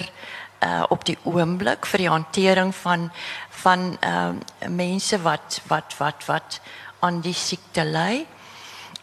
[0.62, 3.10] uh op die oomblik vir die hantering van
[3.50, 6.60] van ehm uh, mense wat wat wat wat
[7.00, 8.26] aan die siekte ly.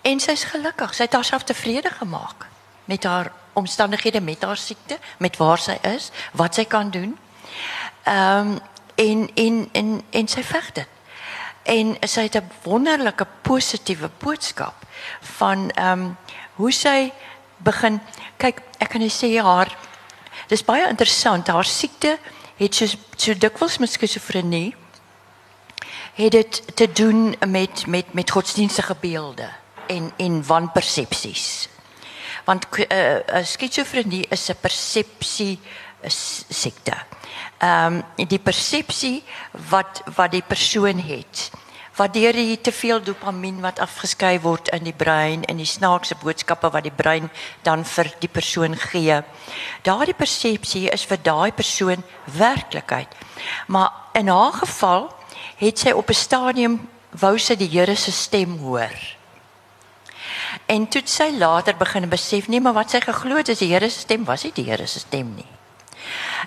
[0.02, 0.94] En sy's gelukkig.
[0.94, 2.48] Sy het haarself tevrede gemaak
[2.86, 7.18] met haar omstandighede met haar siekte, met waar sy is, wat sy kan doen.
[8.04, 8.60] Ehm um,
[8.98, 10.88] en en en en sy veg dit.
[11.64, 14.86] En sy het 'n wonderlike positiewe boodskap
[15.38, 16.18] van ehm um,
[16.56, 17.12] hoe sy
[17.58, 18.02] begin
[18.38, 19.78] kyk, ek kan net sê haar
[20.48, 22.18] dis baie interessant, haar siekte
[22.58, 24.76] het so so dikwels met skizofrenie
[26.18, 29.50] het dit te doen met met met godsdienstige beelde
[29.88, 31.70] en en wanpersepsies.
[32.48, 35.60] Want uh, skizofrenie is 'n persepsie
[36.08, 36.96] siekte.
[37.60, 39.24] Ehm um, die persepsie
[39.70, 41.52] wat wat die persoon het
[41.98, 46.70] waardeur jy te veel dopamien wat afgeskei word in die brein en die snaakse boodskappe
[46.74, 47.30] wat die brein
[47.66, 49.18] dan vir die persoon gee.
[49.88, 52.06] Daardie persepsie is vir daai persoon
[52.38, 53.10] werklikheid.
[53.68, 55.10] Maar in haar geval
[55.58, 59.17] het sy op 'n stadium wou sy die Here se stem hoor.
[60.68, 63.90] En toe sy later begin besef nee, maar wat sy geglo het is die Here
[63.90, 65.48] se stem was nie die Here se stem nie.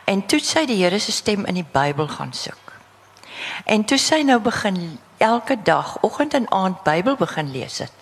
[0.05, 2.75] En toe sy die Here se stem in die Bybel gaan soek.
[3.65, 7.93] En toe sy nou begin elke dag oggend en aand Bybel begin lees het,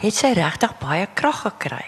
[0.00, 1.86] het sy regtig baie krag gekry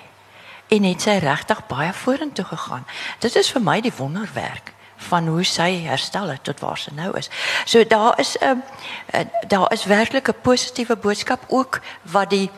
[0.72, 2.86] en het sy regtig baie vorentoe gegaan.
[3.20, 4.72] Dit is vir my die wonderwerk
[5.08, 7.30] van hoe sy herstel het tot waar sy nou is.
[7.66, 8.62] So daar is 'n
[9.14, 12.50] uh, daar is werklik 'n positiewe boodskap ook wat die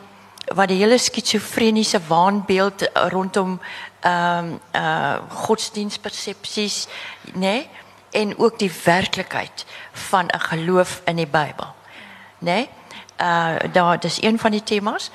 [0.53, 3.59] wat die hele skizofreniese waanbeeld rondom
[3.99, 6.87] ehm um, uh godsdienstpersepsies,
[7.33, 7.39] nê?
[7.39, 7.69] Nee?
[8.11, 11.73] En ook die werklikheid van 'n geloof in die Bybel.
[12.37, 12.45] Né?
[12.53, 12.69] Nee?
[13.19, 15.11] Uh daar dis een van die temas.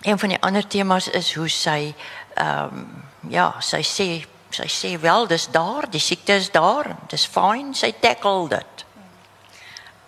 [0.00, 1.94] Een van die ander temas is hoe sy
[2.34, 7.26] ehm um, ja, sy sê sy sê wel dis daar, die siekte is daar, dis
[7.26, 8.84] fyn, sy tackle dit.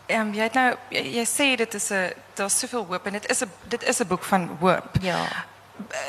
[0.07, 3.13] Ehm um, jy het nou jy, jy sê dit is 'n daar's soveel hoop en
[3.13, 4.89] dit is 'n dit is 'n boek van hoop.
[5.01, 5.27] Ja.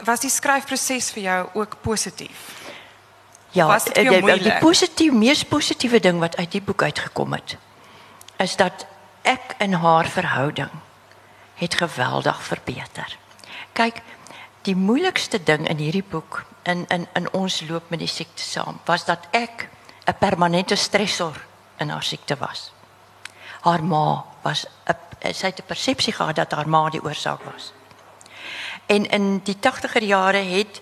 [0.03, 2.51] Was die skryfproses vir jou ook positief?
[3.49, 7.57] Ja, Was dit die, die positief mees positiewe ding wat uit die boek uitgekom het
[8.37, 8.85] is dat
[9.21, 10.69] ek en haar verhouding
[11.55, 13.17] het geweldig verbeter.
[13.73, 14.01] Kyk,
[14.61, 18.79] die moeilikste ding in hierdie boek in in in ons loop met die siekte saam
[18.85, 19.69] was dat ek
[20.07, 21.45] 'n permanente stresor
[21.77, 22.71] in haar siekte was.
[23.61, 24.97] Haar ma was 'n
[25.31, 27.73] sy het 'n persepsie gehad dat haar ma die oorsaak was.
[28.85, 30.81] En in die 80er jare het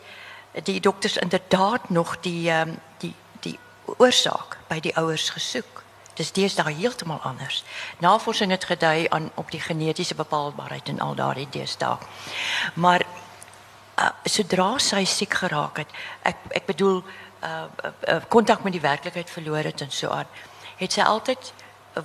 [0.64, 5.84] die dokters inderdaad nog die um, die die oorsaak by die ouers gesoek.
[6.14, 7.64] Dis deesdae heeltemal anders.
[7.98, 11.98] Navorsing het gedui aan op die genetiese bepaalbaarheid en al daardie deesdae.
[12.74, 13.06] Maar
[14.00, 15.90] uh, sodra sy siek geraak het,
[16.22, 17.04] ek ek bedoel
[17.42, 17.66] uh
[18.30, 20.28] kontak uh, uh, met die werklikheid verloor het en so aan,
[20.78, 21.54] het sy altyd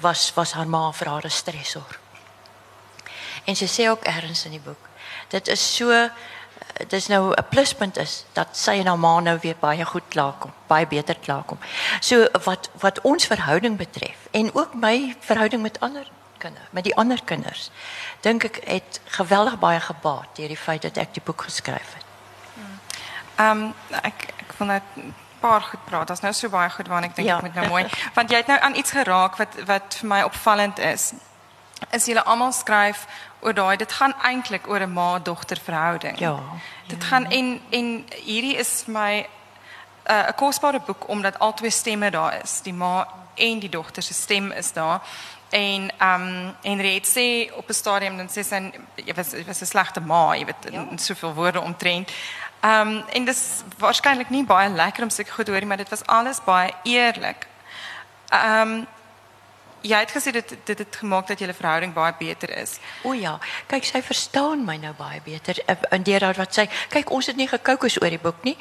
[0.00, 1.98] was was haar ma vir haar 'n stresor.
[3.46, 4.88] En sy sê ook ergens in die boek,
[5.32, 6.08] dit is so
[6.88, 10.52] dis nou 'n pluspunt is dat sy en haar ma nou weer baie goed klaarkom,
[10.66, 11.58] baie beter klaarkom.
[12.00, 16.06] So wat wat ons verhouding betref en ook my verhouding met ander
[16.38, 17.70] kinders, met die ander kinders,
[18.20, 22.04] dink ek het geweldig baie gebaat deur die feit dat ek die boek geskryf het.
[23.36, 26.06] Ehm um, ek ek wil net 'n paar goed praat.
[26.06, 27.36] Daar's nou so baie goed waarna ek dink Ja.
[27.36, 30.22] ek moet nou mooi want jy het nou aan iets geraak wat wat vir my
[30.22, 31.12] opvallend is.
[31.90, 33.06] Is julle almal skryf
[33.40, 36.18] oor daai dit gaan eintlik oor 'n ma-dogter verhouding.
[36.18, 36.40] Ja.
[36.86, 39.26] Dit gaan en en hierdie is my
[40.10, 42.60] uh, 'n kosbare boek omdat al twee stemme daar is.
[42.60, 45.00] Die ma en die dogter se stem is daar.
[45.48, 49.60] En ehm um, Henriette sê op 'n stadium dan sê sy jy was jy was
[49.60, 52.10] 'n slegte ma, jy weet in soveel woorde omtrent.
[52.60, 55.76] Ehm um, en dis waarskynlik nie baie lekker om sulke goed te hoor nie, maar
[55.76, 57.46] dit was alles baie eerlik.
[58.28, 58.86] Ehm um,
[59.86, 62.76] jy het gesê dit dit het gemaak dat julle verhouding baie beter is.
[63.04, 63.36] O ja,
[63.70, 67.36] kyk sy verstaan my nou baie beter uh, in deur wat sy kyk ons het
[67.38, 68.56] nie gekookus oor die boek nie.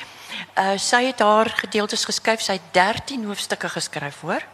[0.59, 4.45] Uh sy het haar gedeeltes geskryf, sy het 13 hoofstukke geskryf hoor.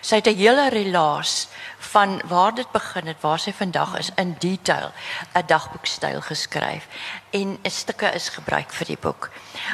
[0.00, 1.48] Sy het 'n hele relaas
[1.92, 4.92] van waar dit begin het, waar sy vandag is in detail
[5.34, 6.86] 'n dagboekstyl geskryf
[7.30, 9.30] en 'n stukke is gebruik vir die boek.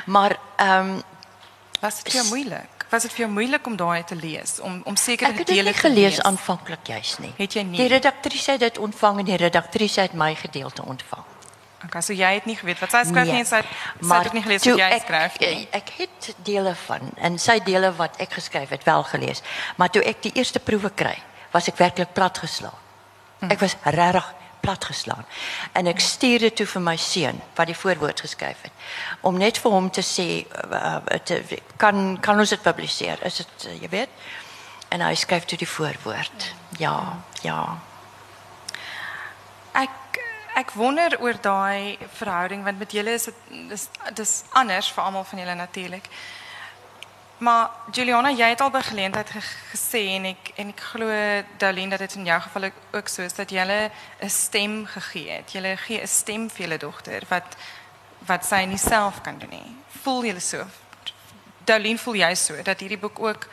[0.06, 1.02] Maar ehm um,
[1.80, 2.81] was dit jou moeilik?
[2.92, 5.60] Was dit vir jou moeilik om daai te lees om om sekere dele te lees?
[5.60, 7.32] Ek het dit gelees aanvanklik juis nie.
[7.38, 7.78] Het jy nie?
[7.80, 11.24] Die redaktrise het dit ontvang en die redaktrise het my gedeelte ontvang.
[11.86, 13.72] Okay, so jy het nie geweet wat sy skryf Nee, nie en sy het-
[14.06, 15.68] sy het ook nie gelees wat jy ek- skryf nie.
[15.72, 19.42] Ek het dele van en sy dele wat ek geskryf het wel gelees.
[19.76, 21.16] Maar toe ek die eerste proewe kry,
[21.50, 22.78] was ek werklik platgeslaan.
[23.40, 23.50] Hm.
[23.50, 25.26] Ek was regtig platgeslaan.
[25.72, 28.86] En ek stuur dit toe vir my seun wat die voorwoord geskryf het
[29.26, 31.40] om net vir hom te sê uh, te,
[31.82, 33.20] kan kan ons dit publiseer?
[33.26, 34.20] Is dit uh, jy weet?
[34.94, 36.52] En hy skryf toe die voorwoord.
[36.82, 36.96] Ja,
[37.42, 37.58] ja.
[39.82, 40.20] Ek
[40.58, 45.24] ek wonder oor daai verhouding want met julle is dit dis dis anders vir almal
[45.24, 46.08] van julle natuurlik.
[47.42, 49.40] Maar Juliana, jy het al by geleentheid ge
[49.72, 51.14] gesê en ek en ek glo
[51.58, 53.90] Darlene dat dit in jou geval ook- so is dat jy
[54.20, 55.52] 'n stem gegee het.
[55.52, 57.56] Jy gee 'n stem vir julle dogter wat
[58.26, 59.76] wat sy nie self kan doen nie.
[60.02, 60.64] Voel jy so?
[61.64, 63.48] Darlene, voel jy so dat hierdie boek ook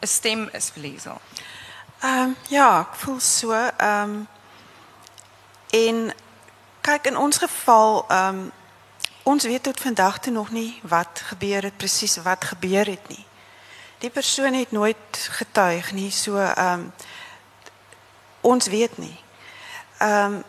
[0.00, 1.20] 'n stem is vir Liesel?
[2.02, 3.52] Ehm ja, ek voel so.
[3.76, 4.24] Ehm
[5.70, 6.14] en
[6.80, 8.50] kyk in ons geval ehm
[9.26, 13.24] ons weet tot vandag toe nog nie wat gebeur het presies wat gebeur het nie.
[13.98, 16.84] Die persoon het nooit getuig nie, so ehm
[18.40, 19.16] ons weet nie.
[19.98, 20.42] Ehm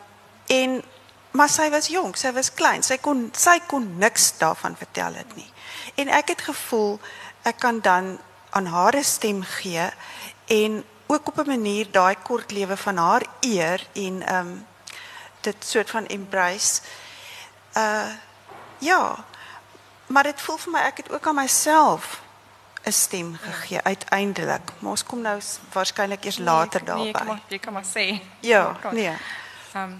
[0.46, 0.82] en
[1.30, 2.82] maar sy was jonk, sy was klein.
[2.82, 5.50] Sy kon sy kon niks daarvan vertel het nie.
[5.94, 7.00] En ek het gevoel
[7.42, 8.18] ek kan dan
[8.50, 9.90] aan haar 'n stem gee
[10.46, 14.66] en ook op 'n manier daai kort lewe van haar eer en ehm um,
[15.40, 16.80] dit soort van embrace.
[17.74, 18.27] Uh
[18.78, 19.24] ja.
[20.06, 22.20] Maar dit voel vir my ek het ook aan myself
[22.86, 24.60] 'n stem gegee uiteindelik.
[24.78, 25.40] Maar ons kom nou
[25.72, 27.26] waarskynlik eers later Nee, jy kan daarby.
[27.26, 28.20] maar jy kan maar sê.
[28.40, 28.92] Ja, Praat.
[28.92, 29.12] nee.
[29.74, 29.92] Ehm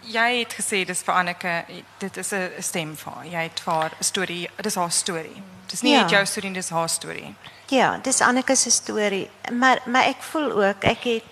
[0.00, 1.64] jy het gesê dis vir Anneke,
[1.98, 3.26] dit is 'n stem vir haar.
[3.26, 5.42] Jy het vir haar storie, dis haar storie.
[5.66, 6.00] Dis nie Ja.
[6.00, 7.34] net jou storie, dis haar storie.
[7.66, 11.22] Ja, dis Anneke se storie, maar maar ek voel ook ek het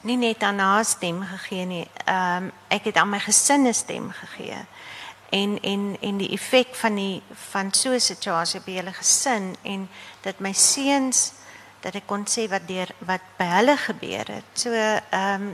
[0.00, 1.88] nie net aan haar stem gegee nie.
[2.04, 4.56] Ehm ek het aan my gesin 'n stem gegee.
[5.32, 9.88] En en en die effek van die van so 'n situasie by hulle gesin en
[10.20, 11.32] dat my seuns
[11.80, 14.44] dat ek kon sê wat deur wat by hulle gebeur het.
[14.52, 15.48] So ehm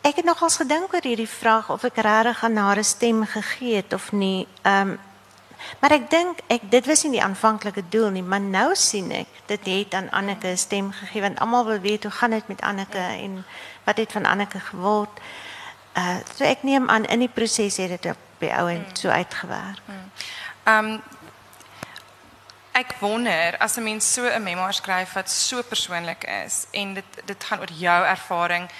[0.00, 3.76] ek het nogals gedink oor hierdie vraag of ek regtig aan haar 'n stem gegee
[3.76, 4.46] het of nie.
[4.62, 4.98] Ehm
[5.80, 9.28] Maar ek dink ek dit was nie die aanvanklike doel nie, maar nou sien ek
[9.50, 12.60] dit het aan Anneke 'n stem gegee want almal wil weet hoe gaan dit met
[12.60, 13.44] Anneke en
[13.84, 15.20] wat het van Anneke geword.
[15.96, 19.08] Uh so ek neem aan in die proses het dit op die ou en so
[19.08, 19.82] uitgewerk.
[20.64, 21.00] Ehm
[22.72, 27.10] ek wonder as 'n mens so 'n memoir skryf wat so persoonlik is en dit
[27.24, 28.70] dit gaan oor jou ervaring,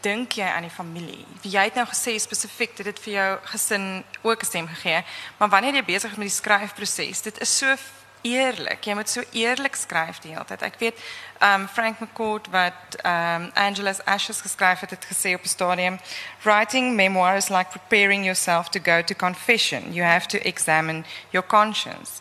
[0.00, 1.26] dink jy aan die familie?
[1.40, 5.04] Jy het nou gesê spesifiek dat dit vir jou gesin ook 'n stem gegee,
[5.36, 7.76] maar wanneer jy besig is met die skryfproses, dit is so
[8.22, 8.84] eerlik.
[8.84, 10.62] Jy moet so eerlik skryf die hele tyd.
[10.62, 10.98] Ek weet
[11.42, 15.98] um Frank McCourt wat um Angela's Ashes geskryf het, het gesê op 'n stadium,
[16.42, 19.92] writing memoir is like preparing yourself to go to confession.
[19.92, 22.20] You have to examine your conscience.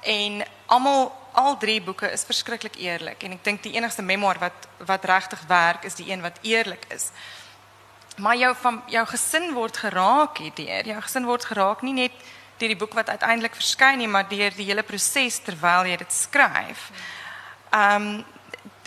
[0.00, 4.68] En almal al drie boeke is verskriklik eerlik en ek dink die enigste memoir wat
[4.86, 7.10] wat regtig werk is die een wat eerlik is.
[8.16, 10.86] Maar jou van jou gesin word geraak hierdeur.
[10.86, 12.12] Jou gesin word geraak nie net
[12.62, 16.14] deur die boek wat uiteindelik verskyn nie, maar deur die hele proses terwyl jy dit
[16.14, 16.90] skryf.
[17.72, 18.22] Ehm um,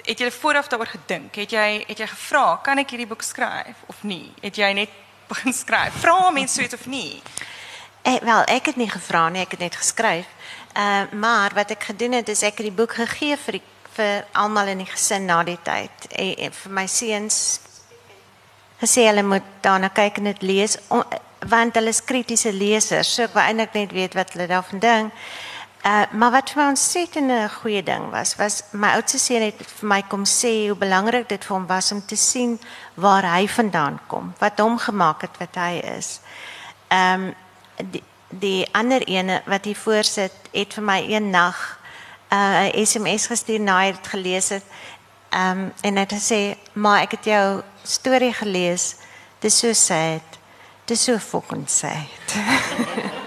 [0.06, 1.34] het jy vooraf daaroor gedink?
[1.34, 4.30] Het jy het jy gevra, kan ek hierdie boek skryf of nie?
[4.44, 4.92] Het jy net
[5.32, 5.98] begin skryf?
[6.04, 7.22] Vra mense iets of nie?
[8.06, 10.30] Ek wel, ek het nie gevra nie, ek het net geskryf.
[10.78, 13.64] Uh maar wat ek gedoen het is ek het die boek gegee vir die,
[13.98, 16.10] vir almal in die gesin na die tyd.
[16.12, 17.42] En, en vir my seuns
[18.78, 21.02] gesê hulle moet daarna kyk en dit lees on,
[21.40, 23.14] want hulle is kritiese lesers.
[23.14, 25.14] So ek wou eintlik net weet wat hulle daarvan dink.
[25.86, 29.56] Uh maar wat vir my ontsettend 'n goeie ding was, was my oudste seun het
[29.80, 32.60] vir my kom sê hoe belangrik dit vir hom was om te sien
[32.96, 36.20] waar hy vandaan kom, wat hom gemaak het wat hy is.
[36.88, 37.34] Ehm um,
[37.92, 41.80] die, die ander ene wat hier voorsit het vir my een nag
[42.32, 44.64] 'n uh, SMS gestuur na hy dit gelees het.
[45.30, 48.96] Ehm um, en hy het gesê, "Maar ek het jou storie gelees.
[49.40, 50.24] Dis so sad.
[50.86, 52.08] Dis so fucking sad."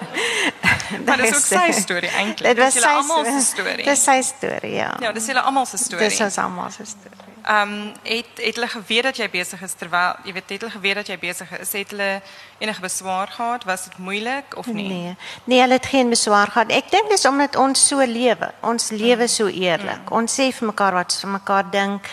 [1.05, 2.55] Maar ook storie eintlik.
[2.55, 3.45] Dit was Dis julle sy almal se storie.
[3.45, 3.85] storie.
[3.85, 4.97] Dis sy storie, ja.
[5.01, 6.09] Ja, dis julle almal se storie.
[6.09, 7.27] Dis ons almal se storie.
[7.49, 10.73] Ehm um, het het hulle geweet dat jy besig is terwyl jy weet het hulle
[10.73, 11.73] geweet dat jy besig is?
[11.73, 12.21] Het hulle
[12.59, 13.65] enige beswaar gehad?
[13.65, 14.89] Was dit moeilik of nie?
[14.89, 15.17] Nee.
[15.45, 16.73] Nee, hulle het geen beswaar gehad.
[16.73, 18.53] Ek dink dis omdat ons so lewe.
[18.61, 20.11] Ons lewe so eerlik.
[20.11, 22.11] Ons sê vir mekaar wat vir mekaar dink.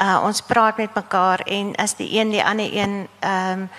[0.00, 3.70] Uh ons praat met mekaar en as die een die ander een ehm um,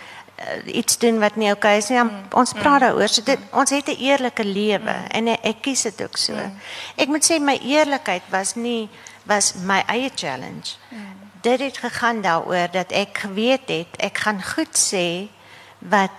[0.66, 3.10] iets doen wat nie oukei okay is nie, dan ons praat daaroor.
[3.10, 6.36] So dit ons het 'n eerlike lewe en ek, ek kies dit ook so.
[6.96, 8.90] Ek moet sê my eerlikheid was nie
[9.24, 10.78] was my eie challenge.
[11.42, 15.30] Dit het gegaan daaroor dat ek geweet het ek gaan goed sê
[15.80, 16.12] wat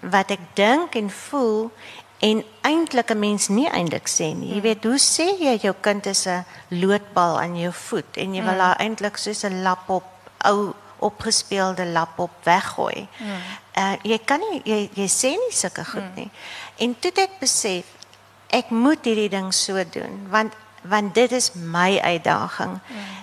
[0.00, 1.70] wat ek dink en voel
[2.18, 4.54] en eintlik 'n mens nie eintlik sê nie.
[4.54, 8.42] Jy weet, hoe sê jy jou kind is 'n loodbal aan jou voet en jy
[8.42, 10.04] wil haar eintlik soos 'n lap op
[10.44, 13.08] ou opgespeelde lap op weggooi.
[13.78, 16.30] Uh jy kan nie jy jy sê nie sulke goed nie.
[16.78, 17.84] En toe het ek besef
[18.50, 22.78] ek moet hierdie ding so doen want want dit is my uitdaging.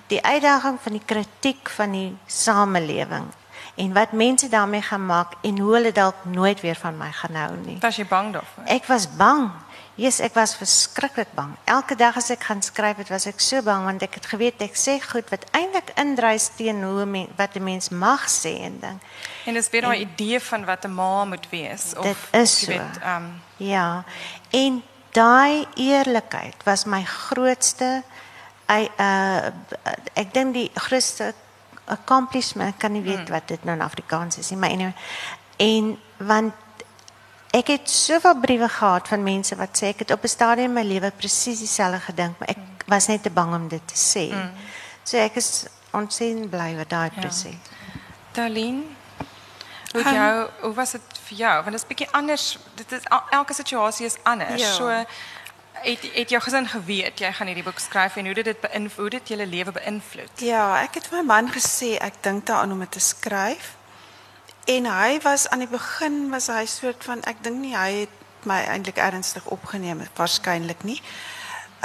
[0.08, 3.32] Die uitdaging van die kritiek van die samelewing
[3.76, 7.36] en wat mense daarmee gaan maak en hoe hulle dalk nooit weer van my gaan
[7.36, 7.78] hou nie.
[7.80, 8.64] Was jy bang daarvoor?
[8.72, 9.50] Ek was bang.
[9.96, 11.54] Jesus, ek was verskriklik bang.
[11.72, 14.60] Elke dag as ek gaan skryf, het was ek so bang want ek het geweet
[14.66, 18.60] ek sê goed wat eintlik indrys teen hoe 'n mens wat 'n mens mag sê
[18.68, 19.00] en ding.
[19.46, 22.68] En dis weer daai idee van wat 'n ma moet wees of Dit is so.
[22.68, 24.04] weet ehm um, Ja.
[24.52, 28.04] En daai eerlikheid was my grootste
[28.70, 29.52] I uh
[30.14, 31.34] ek dink die grootste
[31.86, 34.96] accomplishment ek kan nie weet wat dit nou in Afrikaans is nie, maar anyway.
[35.58, 36.54] En want
[37.56, 40.74] ek het soveel briewe gehad van mense wat sê ek het op 'n stadium in
[40.74, 44.26] my lewe presies dieselfde gedink, maar ek was net te bang om dit te sê.
[45.04, 47.56] So ek is ontsettend bly wat daai presies.
[48.34, 48.84] Darlene,
[49.92, 51.54] hoe het Ehm, jou hoe was dit vir jou?
[51.64, 52.58] Want dit is bietjie anders.
[52.76, 54.62] Dit is el- elke situasie is anders.
[54.62, 54.72] Ja.
[54.74, 54.88] So
[55.74, 58.98] het het jou gesin geweet jy gaan hierdie boek skryf en hoe dit dit beïnvloed,
[58.98, 60.32] hoe dit julle lewe beïnvloed?
[60.42, 63.75] Ja, ek het vir my man gesê ek dink daaraan om dit te skryf.
[64.66, 68.46] En hy was aan die begin was hy soort van ek dink nie hy het
[68.50, 71.02] my eintlik ernstig opgeneem waarskynlik nie.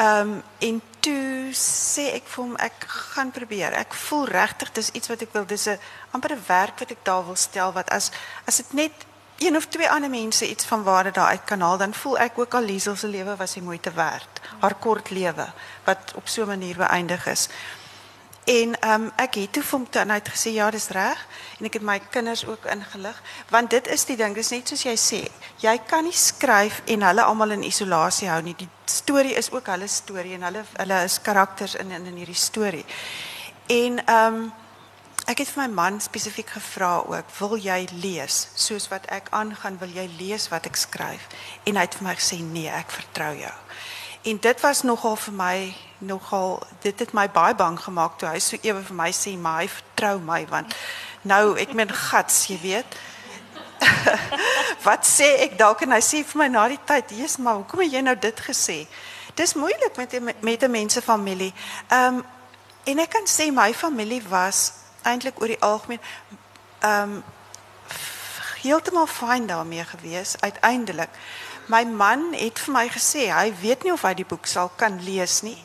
[0.00, 3.76] Ehm um, en toe sê ek vir hom ek gaan probeer.
[3.76, 5.44] Ek voel regtig dis iets wat ek wil.
[5.44, 5.78] Dis 'n
[6.10, 8.10] amper 'n werk wat ek daar wil stel wat as
[8.46, 8.92] as dit net
[9.38, 12.38] een of twee ander mense iets van waarde daar uit kan haal, dan voel ek
[12.38, 14.40] ook al Liesel se lewe was die moeite werd.
[14.60, 15.52] Haar kort lewe
[15.84, 17.48] wat op so 'n manier beëindig is.
[18.44, 21.18] En um, ek het toe vir hom toe en hy het gesê ja, dis reg
[21.58, 23.18] en ek het my kinders ook ingelig
[23.52, 25.20] want dit is die ding, dis net soos jy sê.
[25.60, 28.56] Jy kan nie skryf en hulle almal in isolasie hou nie.
[28.56, 32.38] Die storie is ook hulle storie en hulle hulle is karakters in in, in hierdie
[32.38, 32.86] storie.
[33.68, 34.50] En ehm um,
[35.30, 39.76] ek het vir my man spesifiek gevra ook, wil jy lees soos wat ek aangaan,
[39.78, 41.28] wil jy lees wat ek skryf?
[41.70, 43.52] En hy het vir my gesê nee, ek vertrou jou.
[44.22, 48.40] En dit was nogal vir my nogal dit het my baie bang gemaak toe hy
[48.40, 50.76] so ewe vir my sê maar hy vertrou my want
[51.28, 52.98] nou ek meen gats jy weet.
[54.86, 55.84] Wat sê ek dalk?
[55.84, 58.44] En hy sê vir my na die tyd Jesus maar hoekom het jy nou dit
[58.48, 58.78] gesê?
[59.36, 61.52] Dis moeilik met met 'n mense familie
[61.88, 62.24] ehm um,
[62.84, 66.00] en ek kan sê my familie was eintlik oor die algemeen
[66.80, 67.22] ehm um,
[68.60, 71.08] heeltemal fyn daarmee gewees uiteindelik
[71.70, 74.98] my man het vir my gesê hy weet nie of hy die boek sal kan
[75.06, 75.58] lees nie.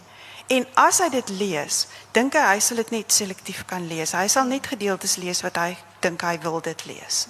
[0.53, 4.13] En as hy dit lees, dink hy hy sal dit net selektief kan lees.
[4.13, 5.71] Hy sal net gedeeltes lees wat hy
[6.05, 7.25] dink hy wil dit lees.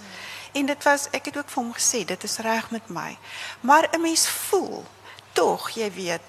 [0.55, 3.15] En dit was ek het ook vir hom gesê dit is reg met my.
[3.61, 4.83] Maar 'n mens voel
[5.33, 6.21] tog, jy weet,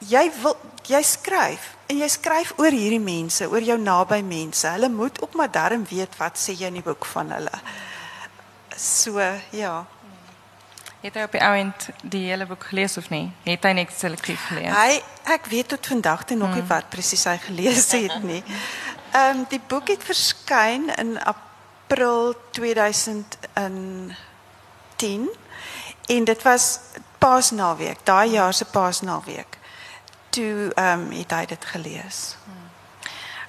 [0.00, 4.68] jy wil jy skryf en jy skryf oor hierdie mense, oor jou naby mense.
[4.68, 7.60] Hulle moet ook maar darm weet wat sê jy in die boek van hulle.
[8.76, 9.20] So,
[9.50, 9.86] ja.
[11.04, 13.26] Het hy op die ou end die hele boek gelees of nie?
[13.44, 14.72] Het hy net selektief gelees?
[14.72, 15.02] Hy
[15.34, 18.40] ek weet tot vandag toe nog nie wat presies hy gelees het nie.
[19.14, 24.16] Ehm um, die boek het verskyn in April 2010
[26.16, 26.80] en dit was
[27.18, 29.58] Paasnaweek, daai jaar se Paasnaweek.
[30.28, 32.36] Toe ehm um, het hy dit gelees.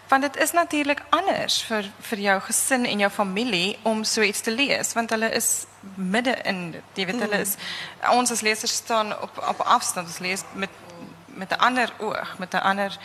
[0.08, 4.42] Want dit is natuurlik anders vir vir jou gesin en jou familie om so iets
[4.42, 6.84] te lees want hulle is midde in dit.
[6.94, 7.56] Jy weet hulle is
[8.12, 10.08] ons as lesers staan op op afstand.
[10.08, 10.70] Ons lees met
[11.36, 12.98] met 'n ander oog, met 'n ander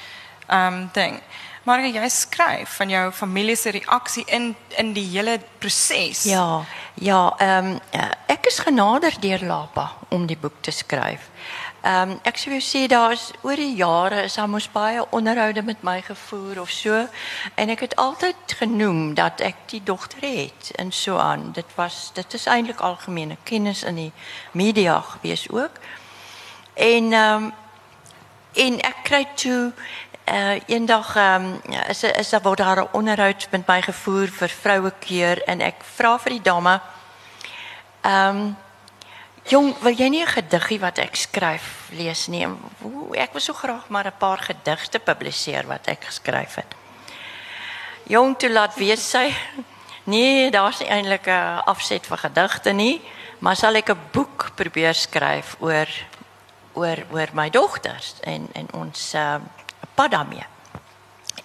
[0.46, 1.20] ehm um, ding.
[1.62, 6.22] Maar jy skryf van jou familie se reaksie in in die hele proses.
[6.22, 6.64] Ja,
[6.94, 7.80] ja, ehm um,
[8.26, 11.28] ek is genader deur Lapa om die boek te skryf.
[11.82, 16.02] Ehm um, ek sou sê daar's oor die jare is daar baie onderhoude met my
[16.02, 17.06] gevoer of so
[17.54, 21.52] en ek het altyd genoem dat ek die dogter het en so aan.
[21.52, 24.12] Dit was dit is eintlik algemene kennis in die
[24.52, 25.80] media gewees ook.
[26.74, 27.52] En ehm um,
[28.52, 29.72] en ek kry toe
[30.30, 34.92] uh eendag um, is is daar word daar 'n onderhoud met my gevoer vir vroue
[34.98, 36.80] keer en ek vra vir die dame
[38.02, 38.56] ehm um,
[39.48, 42.46] Jong, wil jy nie 'n gediggie wat ek skryf lees nie?
[42.46, 46.74] Ooh, ek wil so graag maar 'n paar gedigte publiseer wat ek geskryf het.
[48.06, 49.34] Jong, toe laat weet sy
[50.12, 53.02] nee, daar's eintlik 'n afset vir gedigte nie,
[53.38, 55.88] maar sal ek 'n boek probeer skryf oor
[56.72, 59.40] oor oor my dogters en en ons uh,
[60.00, 60.46] pad daarmee.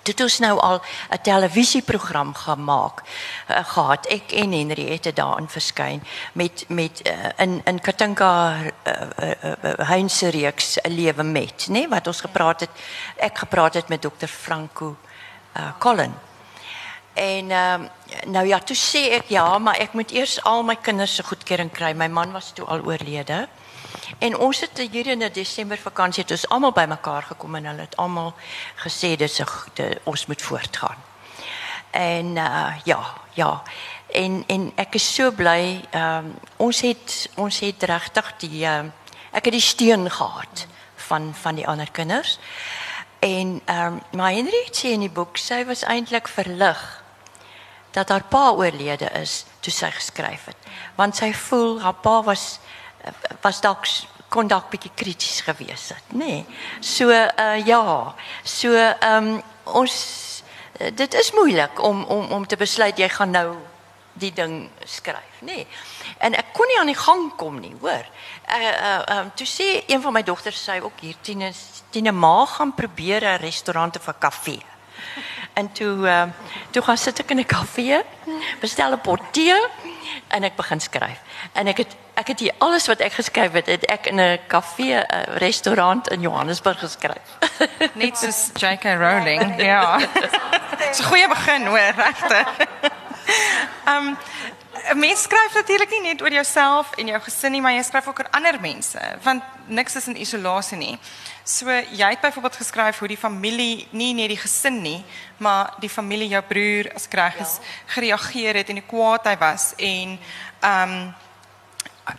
[0.05, 0.81] Dit ons nou al
[1.11, 4.07] 'n televisieprogram gemaak uh, gehad.
[4.07, 6.03] Ek en Henry het daarin verskyn
[6.33, 9.31] met met uh, in in Katinka uh, uh,
[9.63, 12.69] uh, Heinse reeks lewe met nê nee, wat ons gepraat het
[13.17, 14.95] ek gepraat het met dokter Franco
[15.57, 16.13] uh, Colin
[17.13, 17.79] en uh,
[18.25, 21.71] nou ja toe sê ek ja maar ek moet eers al my kinders se goedkeuring
[21.71, 21.93] kry.
[21.93, 23.47] My man was toe al oorlede
[24.17, 27.81] En ons het hier in 'n Desember vakansie het ons almal bymekaar gekom en hulle
[27.81, 28.33] het almal
[28.75, 30.97] gesê dis 'n ons moet voortgaan.
[31.91, 33.61] En uh ja, ja.
[34.07, 38.83] En en ek is so bly um, ons het ons het regtig die uh,
[39.31, 42.39] ek het die steun gehad van van die ander kinders.
[43.19, 47.03] En ehm um, maar Henry het sê in die boek sy was eintlik verlig
[47.91, 50.57] dat haar pa oorlede is toe sy geskryf het.
[50.95, 52.59] Want sy voel haar pa was
[53.41, 53.85] was dalk
[54.29, 56.25] kon dalk bietjie krities gewees het, nê.
[56.25, 56.45] Nee.
[56.81, 59.95] So uh ja, so ehm um, ons
[60.79, 63.55] uh, dit is moeilik om om om te besluit jy gaan nou
[64.15, 65.55] die ding skryf, nê.
[65.63, 65.67] Nee.
[66.17, 68.05] En ek kon nie aan die gang kom nie, hoor.
[68.47, 71.51] Uh uh um, toe sê een van my dogters sê ook hier Tine
[71.91, 74.63] Tine ma gaan probeer 'n restaurant of 'n kafee.
[75.53, 76.23] En toe uh,
[76.71, 78.01] toe gaan sit ek in 'n kafee,
[78.59, 79.55] bestel 'n pot tee
[80.27, 81.19] en ek begin skryf.
[81.53, 84.39] En ek het ek het hier alles wat ek geskryf het, het ek in 'n
[84.47, 87.27] kafee, 'n restaurant in Johannesburg geskryf.
[88.01, 88.83] Net soos J.K.
[88.83, 89.97] Rowling, ja.
[90.77, 92.45] Dis 'n goeie begin, hoor, regte.
[93.85, 94.17] Ehm um,
[94.93, 98.07] 'n mens skryf natuurlik nie net oor jouself en jou gesin nie, maar jy skryf
[98.07, 100.99] ook oor ander mense, want niks is in isolasie nie.
[101.43, 105.05] So jy het byvoorbeeld geskryf hoe die familie, nie net die gesin nie,
[105.37, 107.63] maar die familie, jou broer as reg is, ja.
[107.85, 110.19] gereageer het en hoe kwaad hy was en
[110.59, 111.13] ehm um,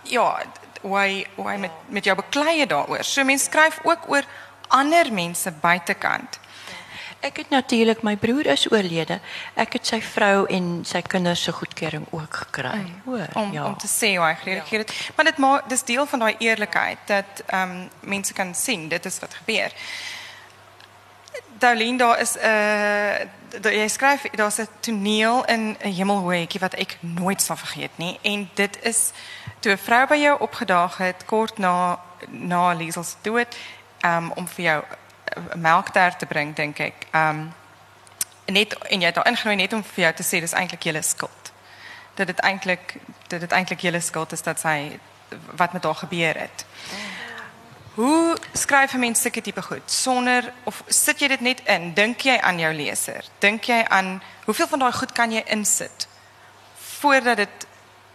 [0.02, 0.42] ja,
[0.80, 3.04] hoe hy hoe hy met met jou beklei daaroor.
[3.04, 4.26] So mense skryf ook oor
[4.68, 6.40] ander mense buitekant.
[7.24, 9.18] Ek het natuurlik my broer is oorlede.
[9.58, 12.82] Ek het sy vrou en sy kinders se goedkeuring ook gekry.
[13.06, 13.64] Hoor, om ja.
[13.66, 14.92] om te sê hoe hy gereageer het.
[15.16, 19.04] Maar dit maak dis deel van daai eerlikheid dat ehm um, mense kan sien dit
[19.06, 19.72] is wat gebeur.
[21.58, 22.46] Darlene daar is 'n
[23.62, 28.18] uh, jy skryf daar's 'n toneel in 'n hemelhoetjie wat ek nooit sal vergeet nie
[28.22, 29.12] en dit is
[29.60, 31.98] toe 'n vrou by jou opgedaag het kort na
[32.28, 33.56] na Liesel se dood
[34.04, 34.84] um, om vir jou
[35.56, 37.06] melk daar te bring dink ek.
[37.10, 37.52] Ehm um,
[38.46, 41.02] net en jy het daar ingenooi net om vir jou te sê dis eintlik julle
[41.02, 41.52] skuld.
[42.14, 42.94] Dat dit eintlik
[43.26, 44.98] dat dit eintlik julle skuld is dat sy
[45.56, 46.64] wat met haar gebeur het.
[47.96, 51.94] Hoe skryf 'n mens sulke tipe goed sonder of sit jy dit net in?
[51.94, 53.24] Dink jy aan jou leser?
[53.38, 56.08] Dink jy aan hoeveel van daai goed kan jy insit
[56.76, 57.66] voordat dit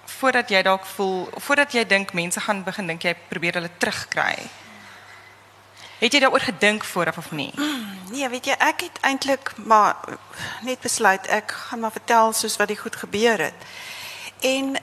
[0.05, 4.37] voordat jy dalk voel voordat jy dink mense gaan begin dink jy probeer hulle terugkry?
[5.97, 7.53] Het jy daaroor gedink vooraf of nie?
[8.11, 9.95] Nee, weet jy, ek het eintlik maar
[10.61, 13.53] net besluit ek gaan maar vertel soos wat die goed gebeur het.
[14.39, 14.75] En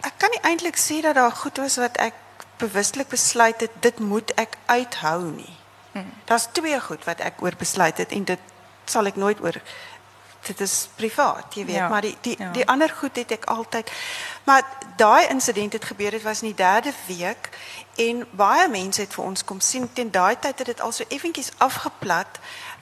[0.00, 2.14] ek kan nie eintlik sê dat daar goed was wat ek
[2.58, 5.56] bewuslik besluit het dit moet ek uithou nie.
[5.92, 6.12] Hmm.
[6.24, 8.38] Daar's twee goed wat ek oor besluit het en dit
[8.84, 9.60] sal ek nooit oor
[10.48, 12.50] dit is privaat, jy weet, ja, maar die die ja.
[12.54, 13.90] die ander goed het ek altyd
[14.48, 14.62] maar
[14.96, 17.50] daai insident het gebeur het was in die 3de week
[17.96, 21.04] en baie mense het vir ons kom sien teen daai tyd het dit al so
[21.08, 22.40] effentjies afgeplat.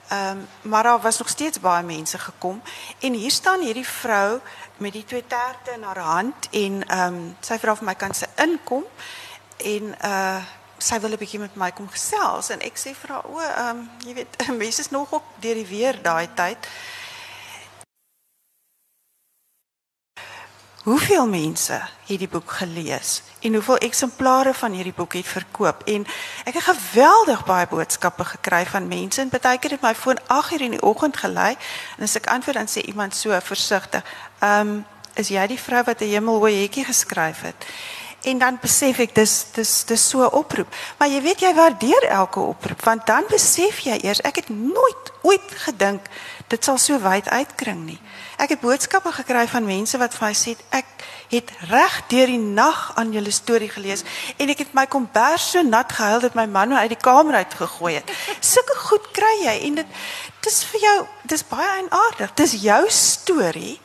[0.08, 2.62] Ehm um, maar daar was nog steeds baie mense gekom
[3.00, 4.40] en hier staan hierdie vrou
[4.76, 8.14] met die twee terte in haar hand en ehm um, sy vra vir my kan
[8.14, 8.84] sy inkom
[9.56, 10.44] en uh
[10.78, 13.78] sy wil 'n bietjie met my kom gesels en ek sê vir haar o ehm
[13.78, 16.58] um, jy weet mense is nog op deur die weer daai tyd.
[20.86, 26.06] Hoeveel mense het die boek gelees en hoeveel eksemplare van hierdie boek het verkoop en
[26.44, 30.60] ek het geweldig baie boodskappe gekry van mense en baie keer het my foon 8:00
[30.60, 31.56] in die oggend gelei
[31.96, 34.04] en as ek antwoord dan sê iemand so versigtig,
[34.38, 37.66] "Ehm um, is jy die vrou wat 'n hemelhoë hetjie geskryf het?"
[38.26, 40.74] En dan besef ek dis dis dis so 'n oproep.
[40.98, 45.12] Maar jy weet jy waardeer elke oproep want dan besef jy eers ek het nooit
[45.22, 46.02] ooit gedink
[46.48, 48.00] dit sal so wyd uitkring nie.
[48.36, 50.86] Ek het boodskappe gekry van mense wat vir my sê ek
[51.30, 54.04] het reg deur die nag aan julle storie gelees
[54.36, 57.34] en ek het my kombers so nat gehuil dat my man my uit die kamer
[57.34, 58.10] uit gegooi het.
[58.52, 59.86] Sulke goed kry jy en dit
[60.40, 62.34] dis vir jou dis baie eienaardig.
[62.34, 63.80] Dis jou storie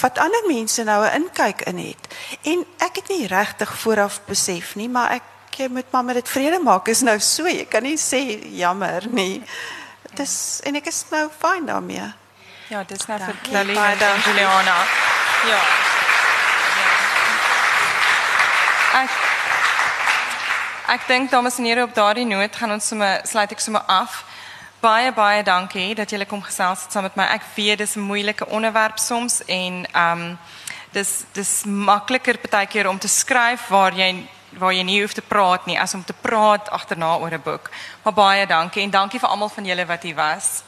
[0.00, 2.14] wat ander mense nou 'n inkyk in het.
[2.42, 5.22] En ek het nie regtig vooraf besef nie, maar ek
[5.56, 6.88] jy moet maar met dit vrede maak.
[6.88, 9.42] Is nou so, jy kan nie sê jammer nie.
[10.14, 12.12] Dis en ek is nou fyn daarmee.
[12.68, 13.34] Ja, dis nou vir.
[13.50, 14.20] Lily en.
[14.24, 14.76] Juliana.
[15.48, 15.60] Ja.
[19.02, 19.10] Ek
[20.88, 24.22] Ek dink dames en here op daardie noot gaan ons sommer sluit ek sommer af.
[24.80, 27.24] Baie baie dankie dat julle kom gesels het saam met my.
[27.34, 30.38] Ek weet dis 'n moeilike onderwerp soms en ehm um,
[30.92, 35.66] dis dis makliker partykeer om te skryf waar jy waar jy nie hoef te praat
[35.66, 37.70] nie as om te praat agterna oor 'n boek.
[38.02, 40.62] Maar baie dankie en dankie vir almal van julle wat hier was.